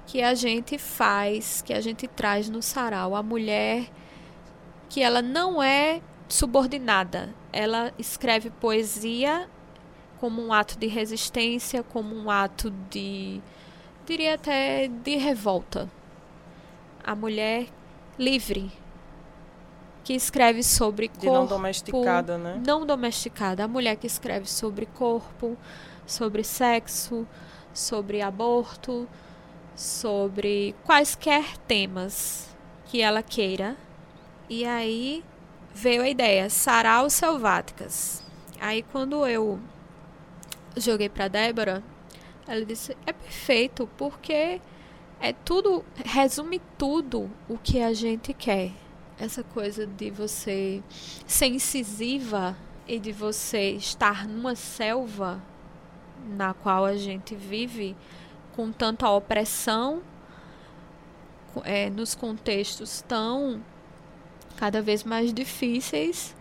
[0.07, 3.15] que a gente faz, que a gente traz no sarau.
[3.15, 3.89] A mulher
[4.89, 9.49] que ela não é subordinada, ela escreve poesia
[10.19, 13.41] como um ato de resistência, como um ato de,
[14.05, 15.89] diria até, de revolta.
[17.03, 17.67] A mulher
[18.17, 18.71] livre,
[20.03, 21.33] que escreve sobre de corpo.
[21.33, 22.61] não domesticada, né?
[22.65, 23.63] Não domesticada.
[23.63, 25.57] A mulher que escreve sobre corpo,
[26.05, 27.27] sobre sexo,
[27.73, 29.07] sobre aborto,
[29.75, 32.55] sobre quaisquer temas
[32.85, 33.75] que ela queira.
[34.49, 35.23] E aí
[35.73, 38.23] veio a ideia, sarau selváticas.
[38.59, 39.59] Aí quando eu
[40.77, 41.83] joguei para Débora,
[42.47, 44.61] ela disse: "É perfeito, porque
[45.19, 48.71] é tudo, resume tudo o que a gente quer.
[49.17, 50.83] Essa coisa de você
[51.25, 52.55] ser incisiva
[52.87, 55.41] e de você estar numa selva
[56.27, 57.95] na qual a gente vive,
[58.55, 60.01] com tanta opressão
[61.63, 63.61] é, nos contextos tão
[64.57, 66.33] cada vez mais difíceis,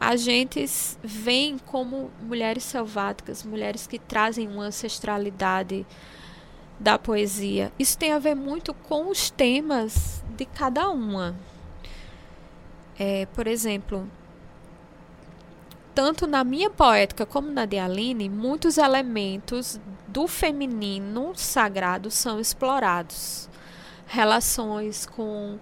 [0.00, 0.64] a gente
[1.02, 5.86] vem como mulheres selváticas, mulheres que trazem uma ancestralidade
[6.78, 7.72] da poesia.
[7.78, 11.34] Isso tem a ver muito com os temas de cada uma.
[12.98, 14.08] É, por exemplo,
[15.98, 23.50] tanto na minha poética como na de Aline, muitos elementos do feminino sagrado são explorados.
[24.06, 25.58] Relações com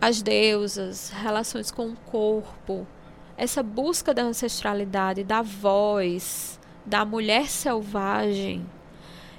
[0.00, 2.86] as deusas, relações com o corpo,
[3.36, 8.64] essa busca da ancestralidade, da voz, da mulher selvagem.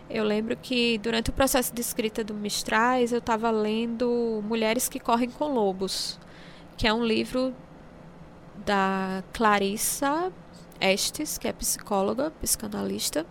[0.09, 4.99] Eu lembro que durante o processo de escrita do Mistrais, eu estava lendo Mulheres que
[4.99, 6.19] Correm com Lobos,
[6.75, 7.55] que é um livro
[8.65, 10.31] da Clarissa
[10.79, 13.25] Estes, que é psicóloga, psicanalista,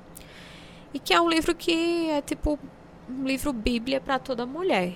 [0.94, 2.58] e que é um livro que é tipo
[3.08, 4.94] um livro bíblia para toda mulher,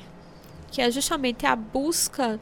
[0.71, 2.41] que é justamente a busca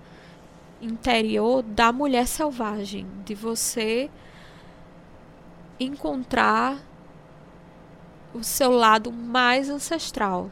[0.80, 4.11] interior da mulher selvagem, de você
[5.78, 6.78] encontrar
[8.32, 10.51] o seu lado mais ancestral,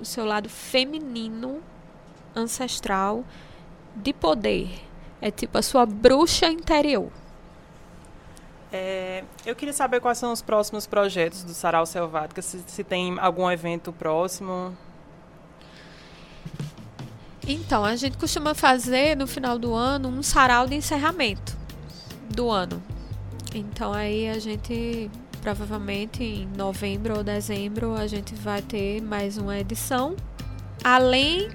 [0.00, 1.62] o seu lado feminino
[2.34, 3.24] ancestral
[3.94, 4.87] de poder.
[5.20, 7.10] É tipo a sua bruxa interior.
[8.72, 13.18] É, eu queria saber quais são os próximos projetos do Sarau Selvática, se, se tem
[13.18, 14.76] algum evento próximo.
[17.46, 21.56] Então, a gente costuma fazer no final do ano um sarau de encerramento
[22.28, 22.82] do ano.
[23.54, 25.10] Então aí a gente
[25.40, 30.14] provavelmente em novembro ou dezembro a gente vai ter mais uma edição.
[30.84, 31.48] Além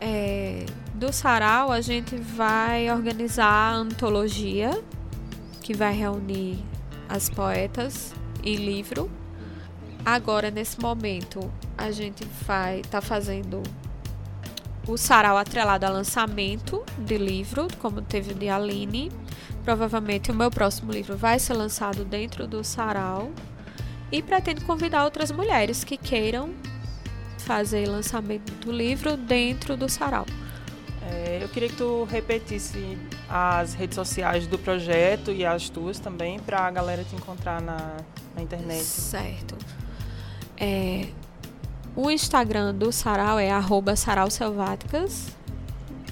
[0.00, 0.66] é,
[1.02, 4.70] do sarau, a gente vai organizar a antologia
[5.60, 6.64] que vai reunir
[7.08, 9.10] as poetas e livro.
[10.06, 13.64] Agora, nesse momento, a gente vai estar tá fazendo
[14.86, 19.10] o sarau atrelado a lançamento de livro, como teve o de Aline.
[19.64, 23.32] Provavelmente o meu próximo livro vai ser lançado dentro do sarau.
[24.12, 26.54] E pretendo convidar outras mulheres que queiram
[27.38, 30.24] fazer lançamento do livro dentro do sarau.
[31.40, 36.60] Eu queria que tu repetisse as redes sociais do projeto e as tuas também, para
[36.60, 37.96] a galera te encontrar na,
[38.34, 38.82] na internet.
[38.82, 39.56] Certo.
[40.56, 41.08] É,
[41.94, 43.50] o Instagram do Sarau é
[43.96, 45.36] sarauselváticas.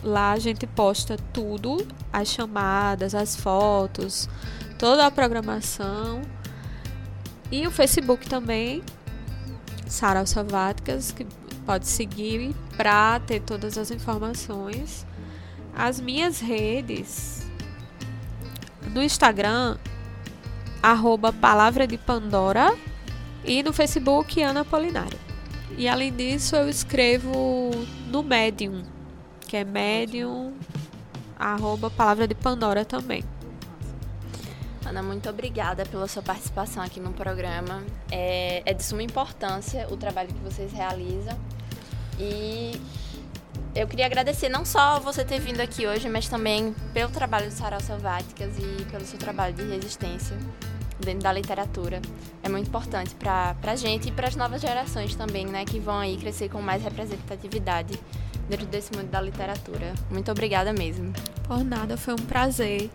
[0.03, 4.29] Lá a gente posta tudo, as chamadas, as fotos,
[4.79, 6.23] toda a programação.
[7.51, 8.83] E o Facebook também,
[9.87, 11.27] Sarau Selváticas, que
[11.66, 15.07] pode seguir para ter todas as informações.
[15.77, 17.41] As minhas redes
[18.93, 19.77] no Instagram,
[20.83, 22.77] arroba Palavra de Pandora
[23.45, 25.18] e no Facebook Ana Polinário.
[25.77, 27.71] E além disso, eu escrevo
[28.09, 28.83] no Medium,
[29.47, 30.53] que é Medium,
[31.39, 33.25] arroba Palavra de Pandora também.
[34.85, 37.85] Ana, muito obrigada pela sua participação aqui no programa.
[38.11, 41.39] É, é de suma importância o trabalho que vocês realizam
[42.18, 42.73] e
[43.75, 47.53] eu queria agradecer não só você ter vindo aqui hoje, mas também pelo trabalho do
[47.53, 50.37] Sarau Selváticas e pelo seu trabalho de resistência
[50.99, 52.01] dentro da literatura.
[52.43, 55.99] É muito importante para a gente e para as novas gerações também, né, que vão
[55.99, 57.99] aí crescer com mais representatividade
[58.49, 59.95] dentro desse mundo da literatura.
[60.11, 61.12] Muito obrigada mesmo.
[61.47, 62.91] Por nada, foi um prazer.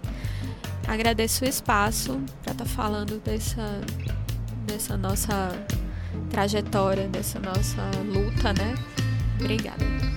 [0.87, 3.81] Agradeço o espaço para estar tá falando dessa,
[4.67, 5.51] dessa nossa
[6.29, 8.75] trajetória, dessa nossa luta, né?
[9.39, 10.14] Obrigada.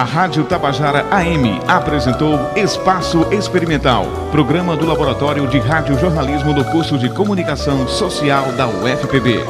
[0.00, 6.96] A Rádio Tabajara AM apresentou Espaço Experimental, programa do Laboratório de Rádio Jornalismo do curso
[6.96, 9.44] de Comunicação Social da UFPB.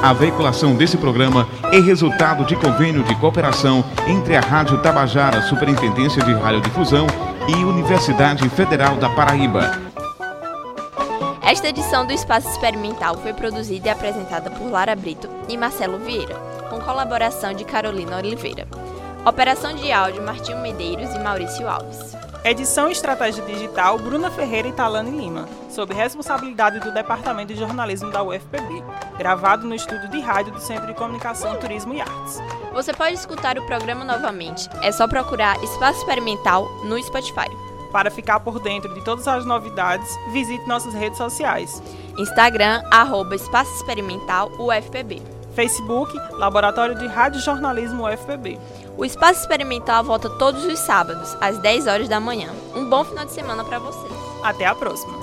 [0.00, 6.22] A veiculação desse programa é resultado de convênio de cooperação entre a Rádio Tabajara, Superintendência
[6.22, 7.08] de Radiodifusão
[7.48, 9.72] e Universidade Federal da Paraíba.
[11.42, 16.36] Esta edição do Espaço Experimental foi produzida e apresentada por Lara Brito e Marcelo Vieira,
[16.70, 18.68] com colaboração de Carolina Oliveira.
[19.26, 22.16] Operação de áudio Martinho Medeiros e Maurício Alves.
[22.44, 28.12] Edição e Estratégia Digital Bruna Ferreira e Talane Lima, sob responsabilidade do Departamento de Jornalismo
[28.12, 28.84] da UFPB,
[29.18, 32.40] gravado no estúdio de rádio do Centro de Comunicação, Turismo e Artes.
[32.72, 37.50] Você pode escutar o programa novamente, é só procurar Espaço Experimental no Spotify.
[37.90, 41.82] Para ficar por dentro de todas as novidades, visite nossas redes sociais.
[42.16, 45.20] Instagram, arroba Espaço Experimental UFPB.
[45.56, 48.60] Facebook, Laboratório de Rádio Jornalismo UFPB.
[48.96, 52.48] O Espaço Experimental volta todos os sábados, às 10 horas da manhã.
[52.74, 54.08] Um bom final de semana para você.
[54.42, 55.14] Até a próxima!